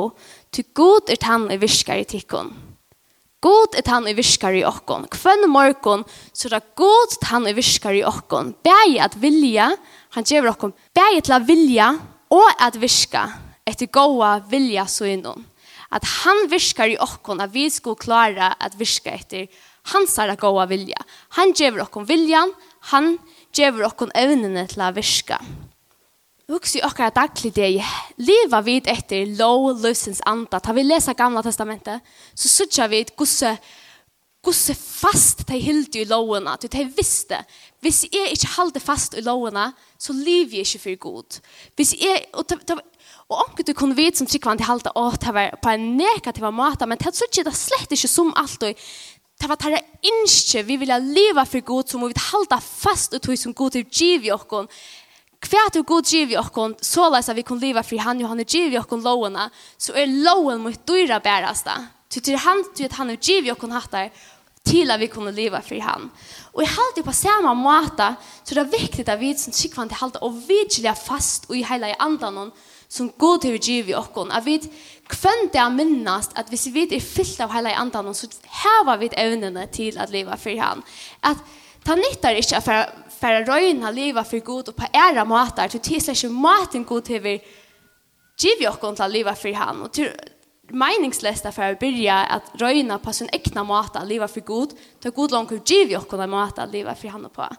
Ty 0.51 0.63
god 0.73 1.11
er 1.11 1.25
han 1.27 1.49
i 1.51 1.57
virkar 1.59 1.99
i 1.99 2.07
tikkun. 2.07 2.53
God 3.41 3.75
er 3.75 3.87
han 3.89 4.07
i 4.07 4.13
virkar 4.13 4.55
i 4.55 4.63
okkon. 4.63 5.07
Kvann 5.11 5.47
morgon 5.49 6.05
så 6.31 6.51
er 6.53 6.63
god 6.77 7.15
er 7.17 7.31
han 7.33 7.47
i 7.49 7.55
virkar 7.57 7.97
i 7.97 8.03
okkon. 8.05 8.53
Bæg 8.63 8.99
at 9.01 9.17
vilja, 9.21 9.71
han 10.15 10.27
gjør 10.27 10.51
okkon, 10.53 10.75
bæg 10.95 11.23
til 11.25 11.35
at 11.35 11.47
vilja 11.47 11.87
og 12.31 12.61
at 12.61 12.77
virka 12.79 13.25
etter 13.67 13.89
goa 13.91 14.37
vilja 14.49 14.85
så 14.87 15.09
innom. 15.09 15.43
At 15.91 16.05
han 16.23 16.45
virkar 16.51 16.87
i 16.87 16.99
okkon, 17.01 17.41
at 17.43 17.51
vi 17.51 17.65
skulle 17.69 17.99
klara 17.99 18.53
at 18.59 18.77
virka 18.79 19.17
etter 19.17 19.49
hans 19.91 20.15
er 20.21 20.31
goa 20.39 20.67
vilja. 20.69 21.01
Han 21.35 21.51
gjør 21.57 21.83
okkon 21.87 22.07
viljan, 22.07 22.53
han 22.93 23.17
gjør 23.57 23.87
okkon 23.89 24.13
evnene 24.15 24.67
til 24.69 24.85
at 24.85 24.95
virka 24.95 25.41
vuxi 26.51 26.79
i 26.79 26.85
okkara 26.85 27.13
daglig 27.15 27.53
deg, 27.55 27.79
leva 28.21 28.61
vid 28.65 28.89
etter 28.91 29.29
low 29.39 29.71
løsens 29.81 30.21
anda. 30.27 30.59
Ta 30.59 30.75
vi 30.75 30.85
lesa 30.85 31.15
gamla 31.17 31.43
testamentet, 31.45 32.03
så 32.35 32.51
sutja 32.51 32.87
vi 32.91 33.03
gusse, 33.17 33.53
gusse 34.43 34.75
fast 34.75 35.45
de 35.49 35.59
hildi 35.61 36.03
i 36.03 36.09
lovena, 36.09 36.57
til 36.57 36.71
de 36.73 36.87
visste, 36.97 37.39
hvis 37.81 38.03
jeg 38.09 38.35
ikke 38.35 38.55
halde 38.57 38.81
fast 38.83 39.17
i 39.17 39.23
lovena, 39.25 39.69
så 39.99 40.13
liv 40.17 40.53
jeg 40.53 40.65
ikke 40.67 40.83
for 40.85 40.99
god. 41.07 41.39
Hvis 41.77 41.95
jeg, 42.01 42.25
og, 42.33 42.45
og, 42.49 42.83
og 43.29 43.39
anker 43.45 43.67
du 43.67 43.73
kunne 43.77 43.97
vite 43.97 44.21
som 44.21 44.29
tryggvann 44.29 44.61
til 44.61 44.69
halde, 44.69 44.93
å, 44.97 45.07
det 45.21 45.33
var 45.37 45.57
på 45.61 45.73
en 45.73 45.95
negativ 45.97 46.45
måte, 46.53 46.89
men 46.89 47.01
det 47.01 47.15
sutja 47.17 47.45
det 47.47 47.57
slett 47.57 47.97
ikke 47.97 48.11
som 48.11 48.35
alt, 48.37 48.69
og 48.69 48.85
Det 49.41 49.49
var 49.49 49.57
tæra 49.57 49.79
innskje 50.05 50.61
vi 50.67 50.75
vilja 50.77 50.99
leva 51.01 51.47
for 51.49 51.63
god 51.65 51.89
som 51.89 52.03
vi 52.03 52.11
vil 52.11 52.25
halda 52.27 52.59
fast 52.61 53.15
ut 53.15 53.23
tog 53.25 53.39
som 53.39 53.55
god 53.57 53.73
til 53.73 53.87
giv 53.89 54.27
i 54.27 54.33
okkon 54.35 54.67
kvært 55.41 55.79
og 55.79 55.87
god 55.89 56.09
giv 56.09 56.33
i 56.33 56.39
okkon, 56.39 56.75
så 56.81 57.09
leis 57.11 57.29
at 57.31 57.37
vi 57.37 57.45
kan 57.47 57.59
leva 57.61 57.83
fri 57.85 57.97
han, 58.01 58.19
jo 58.21 58.29
han 58.29 58.41
er 58.41 58.49
giv 58.49 58.73
i 58.73 58.79
okkon 58.79 59.03
lovene, 59.05 59.47
så 59.77 59.95
er 59.97 60.11
loven 60.11 60.61
mot 60.65 60.85
dyra 60.87 61.19
bærasta. 61.23 61.77
Så 62.11 62.21
til 62.21 62.37
han, 62.43 62.63
til 62.75 62.89
at 62.89 62.97
han 62.99 63.09
er 63.09 63.19
giv 63.21 63.47
i 63.47 63.53
okkon 63.53 63.73
hattar, 63.73 64.11
til 64.67 64.91
at 64.93 64.99
vi 65.01 65.07
kan 65.09 65.29
leva 65.33 65.61
fri 65.65 65.79
han. 65.81 66.09
Og 66.53 66.61
i 66.63 66.69
halte 66.69 67.03
på 67.03 67.15
samme 67.15 67.53
måte, 67.57 68.11
så 68.43 68.55
det 68.55 68.61
er 68.61 68.73
viktig 68.75 69.07
at 69.07 69.19
vi 69.19 69.31
som 69.39 69.55
sikvante 69.55 69.97
halte 69.97 70.21
og 70.21 70.37
vidgjelja 70.47 70.93
fast 70.97 71.49
og 71.49 71.57
i 71.57 71.65
heila 71.65 71.89
i 71.89 71.97
andan 71.99 72.51
som 72.91 73.09
god 73.17 73.41
til 73.41 73.55
vi 73.55 73.63
giv 73.63 73.89
i 73.89 73.95
okkon, 73.95 74.33
at 74.35 74.45
vi 74.45 74.59
kvendt 75.11 75.53
det 75.55 75.61
er 75.61 75.71
minnast 75.73 76.35
at 76.39 76.51
hvis 76.51 76.67
vi 76.75 76.85
er 76.91 77.03
fyllt 77.03 77.39
av 77.43 77.53
heila 77.55 77.71
i 77.71 77.79
andan 77.79 78.13
så 78.15 78.27
hever 78.61 78.99
vi 78.99 79.11
evnene 79.17 79.65
til 79.71 79.97
at 79.99 80.11
leva 80.11 80.37
fri 80.39 80.57
han. 80.59 80.83
At 81.23 81.39
Ta 81.85 81.95
nyttar 81.95 82.37
ikkje 82.37 82.61
för 82.61 82.85
færa 83.21 83.43
røyna 83.45 83.91
livet 83.93 84.27
for 84.27 84.39
god 84.39 84.69
og 84.69 84.75
på 84.75 84.89
æra 84.93 85.25
matar, 85.27 85.67
til 85.67 85.79
tisa 85.79 86.11
ikkje 86.15 86.29
maten 86.33 86.85
god 86.85 87.01
til 87.01 87.23
vi 87.23 87.37
givi 88.41 88.67
okkon 88.69 88.95
til 88.97 89.13
liva 89.13 89.35
for 89.37 89.57
han, 89.57 89.81
og 89.85 89.91
til 89.93 90.09
meningslesta 90.73 91.51
for 91.53 91.73
å 91.73 91.79
byrja 91.79 92.21
at 92.37 92.53
røyna 92.61 92.97
på 93.03 93.13
sin 93.13 93.29
egna 93.33 93.63
mata 93.67 94.03
liva 94.07 94.29
for 94.31 94.45
god, 94.47 94.73
ta 95.01 95.09
god 95.09 95.35
langt 95.35 95.53
givi 95.67 95.97
okkon 95.99 96.23
til 96.23 96.31
mata 96.31 96.65
liva 96.65 96.95
for 96.95 97.13
han 97.13 97.27
og 97.29 97.35
på. 97.35 97.49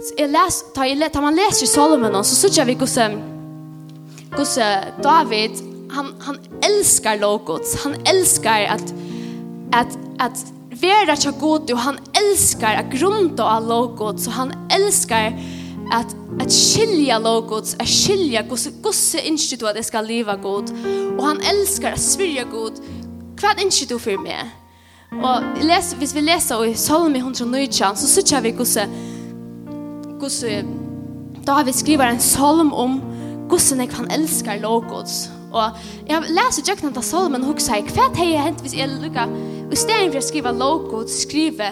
Så 0.00 0.14
jeg 0.18 0.30
les, 0.30 0.60
ta, 0.74 0.86
jeg, 0.86 1.10
ta 1.12 1.22
man 1.24 1.34
leser 1.34 1.66
Solomon, 1.66 2.20
så 2.22 2.38
sutja 2.38 2.64
vi 2.68 2.78
gos 2.78 2.94
gos 4.30 4.54
David, 5.02 5.58
han, 5.90 6.12
han 6.22 6.38
elskar 6.62 7.18
Logots, 7.18 7.74
han 7.82 7.96
elskar 8.06 8.68
at, 8.76 8.94
at, 9.74 9.98
at 10.22 10.44
vera 10.80 11.16
tja 11.16 11.32
god 11.40 11.70
og 11.74 11.82
han 11.84 11.98
elskar 12.16 12.78
a 12.80 12.84
grunda 12.88 13.46
av 13.56 13.66
logot 13.68 14.20
så 14.22 14.34
han 14.36 14.54
elskar 14.72 15.34
at, 15.92 16.14
at 16.40 16.52
skilja 16.54 17.18
logot 17.18 17.74
at 17.80 17.90
skilja 17.90 18.44
gosse 18.48 18.72
gosse 18.82 19.20
du 19.60 19.66
at 19.66 19.76
jeg 19.76 19.88
skal 19.88 20.06
leva 20.06 20.36
god, 20.36 20.70
og 21.18 21.24
han 21.26 21.42
elskar 21.52 21.96
at 21.96 22.02
svirja 22.02 22.44
god, 22.50 22.78
hva 23.40 23.54
innskje 23.58 23.98
for 23.98 24.20
meg? 24.22 24.50
Og 25.10 25.64
les, 25.66 25.92
hvis 25.98 26.14
vi 26.14 26.22
leser 26.22 26.62
i 26.64 26.74
Salmi 26.78 27.18
119, 27.18 27.96
så 27.98 28.06
sykja 28.06 28.40
vi 28.44 28.52
gosse, 28.54 28.84
gosse, 30.20 30.62
da 31.46 31.58
har 31.58 31.66
vi 31.66 31.74
skriver 31.74 32.06
en 32.06 32.22
salm 32.22 32.70
om 32.72 33.00
gosse 33.50 33.74
nek 33.74 33.92
han 33.98 34.10
elskar 34.14 34.60
lovgods, 34.62 35.28
Og 35.50 35.78
jeg 36.08 36.30
leser 36.30 36.66
jøkken 36.66 36.94
av 36.94 37.02
Solomon 37.06 37.46
og 37.50 37.62
sier, 37.62 37.86
hva 37.94 38.08
er 38.08 38.16
det 38.16 38.28
hent 38.38 38.64
hvis 38.64 38.76
jeg 38.78 38.90
lukker? 38.92 39.30
Og 39.66 39.74
i 39.74 39.78
stedet 39.78 40.12
for 40.12 40.20
å 40.20 40.28
skrive 40.28 40.54
lovgod, 40.56 41.10
skrive 41.12 41.70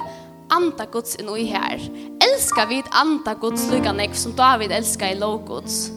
anda 0.55 0.87
gods 0.91 1.17
inn 1.21 1.29
i 1.37 1.47
her. 1.51 1.81
Elskar 2.25 2.69
vi 2.71 2.83
anda 2.97 3.35
gods 3.39 3.69
lukkanek 3.73 4.15
som 4.17 4.35
David 4.37 4.73
elskar 4.73 5.13
i 5.13 5.19
lovgods. 5.19 5.91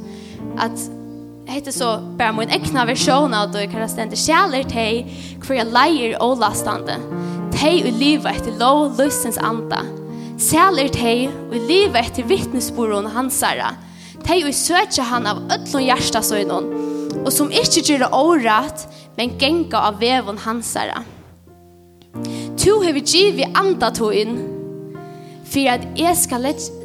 At 0.59 0.75
heter 1.47 1.71
så 1.71 1.97
bara 2.17 2.31
min 2.31 2.49
ekna 2.49 2.85
version 2.85 3.33
av 3.33 3.51
det 3.51 3.67
kan 3.71 3.89
stända 3.89 4.15
kjæler 4.15 4.63
te 4.63 5.05
för 5.41 5.53
jag 5.53 5.67
leier 5.67 6.21
och 6.21 6.37
lastande. 6.37 6.95
Te 7.51 7.83
och 7.83 7.99
liv 7.99 8.25
etter 8.25 8.59
lov 8.59 8.97
lustens 8.97 9.37
anda. 9.37 9.85
Särler 10.37 10.87
te 10.87 11.27
och 11.49 11.67
liv 11.67 11.95
efter 11.95 12.23
hans 12.93 13.13
hansara. 13.13 13.75
Te 14.23 14.47
och 14.47 14.55
söker 14.55 15.01
han 15.01 15.27
av 15.27 15.37
öllon 15.37 15.85
hjärta 15.85 16.21
så 16.21 16.35
i 16.35 16.45
någon 16.45 17.00
og 17.21 17.31
som 17.33 17.51
ikke 17.51 17.83
gjør 17.85 18.09
året, 18.15 18.85
men 19.17 19.37
genga 19.39 19.87
av 19.89 19.99
vevon 20.01 20.39
hansara. 20.41 21.03
Tu 22.59 22.71
hever 22.83 23.01
givi 23.05 23.47
anda 23.55 23.91
to 23.95 24.11
inn, 24.11 24.37
for 25.51 25.71
at 25.71 25.87
jeg 25.99 26.17
skal 26.17 26.47
letja 26.47 26.81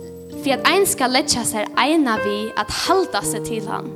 for 0.47 0.55
at 0.55 0.69
ein 0.71 0.85
skal 0.87 1.11
letja 1.11 1.43
seg 1.43 1.73
eina 1.75 2.21
vi 2.23 2.37
at 2.55 2.71
halda 2.85 3.19
seg 3.27 3.49
til 3.49 3.65
han. 3.67 3.89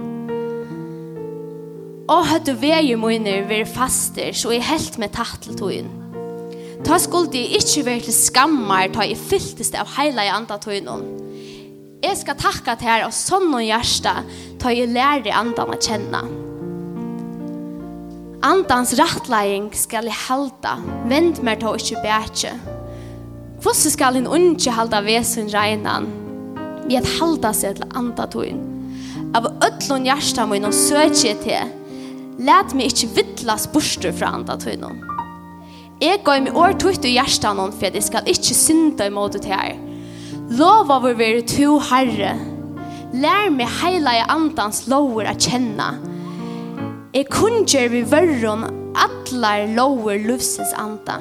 Og 2.10 2.26
høttu 2.26 2.56
vei 2.58 2.96
munner 2.98 3.44
veri 3.46 3.68
faster, 3.70 4.32
så 4.34 4.50
jeg 4.56 4.66
helt 4.66 4.98
med 4.98 5.14
tatt 5.14 5.44
til 5.44 5.54
toin. 5.60 5.86
Ta 6.82 6.98
skulde 6.98 7.38
jeg 7.38 7.60
ikkje 7.60 7.84
veri 7.86 8.02
til 8.02 8.16
skammar, 8.16 8.90
ta 8.90 9.06
jeg 9.06 9.20
fylltest 9.20 9.78
av 9.78 9.94
heila 9.94 10.26
i 10.26 10.32
anda 10.34 10.58
toinon. 10.58 11.06
Jeg 12.02 12.18
skal 12.18 12.40
takka 12.40 12.74
til 12.74 12.90
her 12.90 13.06
av 13.06 13.14
sånn 13.14 13.52
og 13.54 13.62
hjärsta, 13.62 14.16
ta 14.60 14.72
jeg 14.74 14.92
lærer 14.92 15.32
andan 15.34 15.72
å 15.72 15.78
kjenne. 15.80 16.20
Andans 18.44 18.94
rattlæring 18.96 19.68
skal 19.76 20.08
jeg 20.08 20.16
halda, 20.28 20.78
vend 21.08 21.42
mer 21.44 21.58
ta 21.60 21.74
ikke 21.76 22.00
bætje. 22.04 22.54
Hvordan 23.60 23.92
skal 23.92 24.16
en 24.16 24.28
unge 24.28 24.72
halda 24.72 25.02
vesen 25.04 25.50
regnan, 25.52 26.08
vi 26.86 26.96
at 26.96 27.08
halda 27.18 27.52
seg 27.56 27.76
til 27.76 27.98
andatoin. 28.00 28.62
Av 29.36 29.44
ødlån 29.50 30.08
hjertet 30.08 30.48
min 30.50 30.66
og 30.66 30.74
søkje 30.74 31.34
til, 31.44 31.74
let 32.40 32.72
meg 32.74 32.94
ikke 32.94 33.10
vittlas 33.18 33.68
borster 33.70 34.14
fra 34.16 34.32
andatoin. 34.38 35.04
Jeg 36.00 36.22
går 36.24 36.40
med 36.46 36.56
år 36.56 36.78
tøyt 36.80 37.04
og 37.04 37.12
hjertet 37.12 37.58
noen, 37.58 37.76
for 37.76 37.92
jeg 37.92 38.06
skal 38.08 38.32
ikke 38.32 38.56
synda 38.56 39.10
måte 39.12 39.42
til 39.44 39.52
her. 39.52 39.76
Lova 40.56 40.96
vår 41.04 41.20
være 41.20 41.44
to 41.46 41.76
herre, 41.90 42.32
Lær 43.10 43.48
meg 43.50 43.66
heila 43.80 44.12
i 44.14 44.26
andans 44.30 44.84
lover 44.86 45.26
a 45.26 45.32
kjenna. 45.34 45.96
Jeg 47.10 47.26
kunngjør 47.32 47.88
vi 47.90 48.02
vørron 48.06 48.68
atlar 48.94 49.64
lover 49.74 50.20
lufsens 50.28 50.70
anda. 50.78 51.16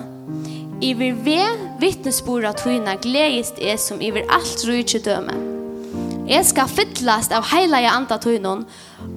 Iver 0.85 1.15
ve 1.25 1.39
vittnesbora 1.81 2.51
tøyna 2.53 2.93
gledist 3.01 3.57
er 3.57 3.79
som 3.81 4.03
iver 4.05 4.27
alt 4.29 4.61
rujtje 4.69 5.01
døme. 5.07 5.33
Jeg 6.29 6.45
skal 6.45 6.69
fytlast 6.69 7.33
av 7.33 7.47
heila 7.49 7.81
i 7.81 7.87
anda 7.89 8.19
tøynon 8.21 8.67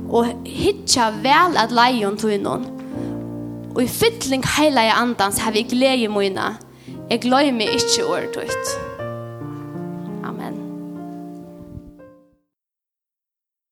og 0.09 0.33
hitja 0.49 1.11
vel 1.21 1.59
at 1.61 1.75
leion 1.77 2.17
tøynon. 2.17 2.65
Og 3.75 3.83
i 3.85 3.91
fytling 4.01 4.49
heila 4.57 4.87
i 4.89 4.95
andans 4.97 5.43
har 5.45 5.53
vi 5.53 5.67
glede 5.69 6.09
møyna. 6.09 6.55
Jeg 7.11 7.27
gløy 7.29 7.53
meg 7.53 7.77
ikkje 7.77 8.09
året 8.09 8.33
tøyt. 8.33 8.92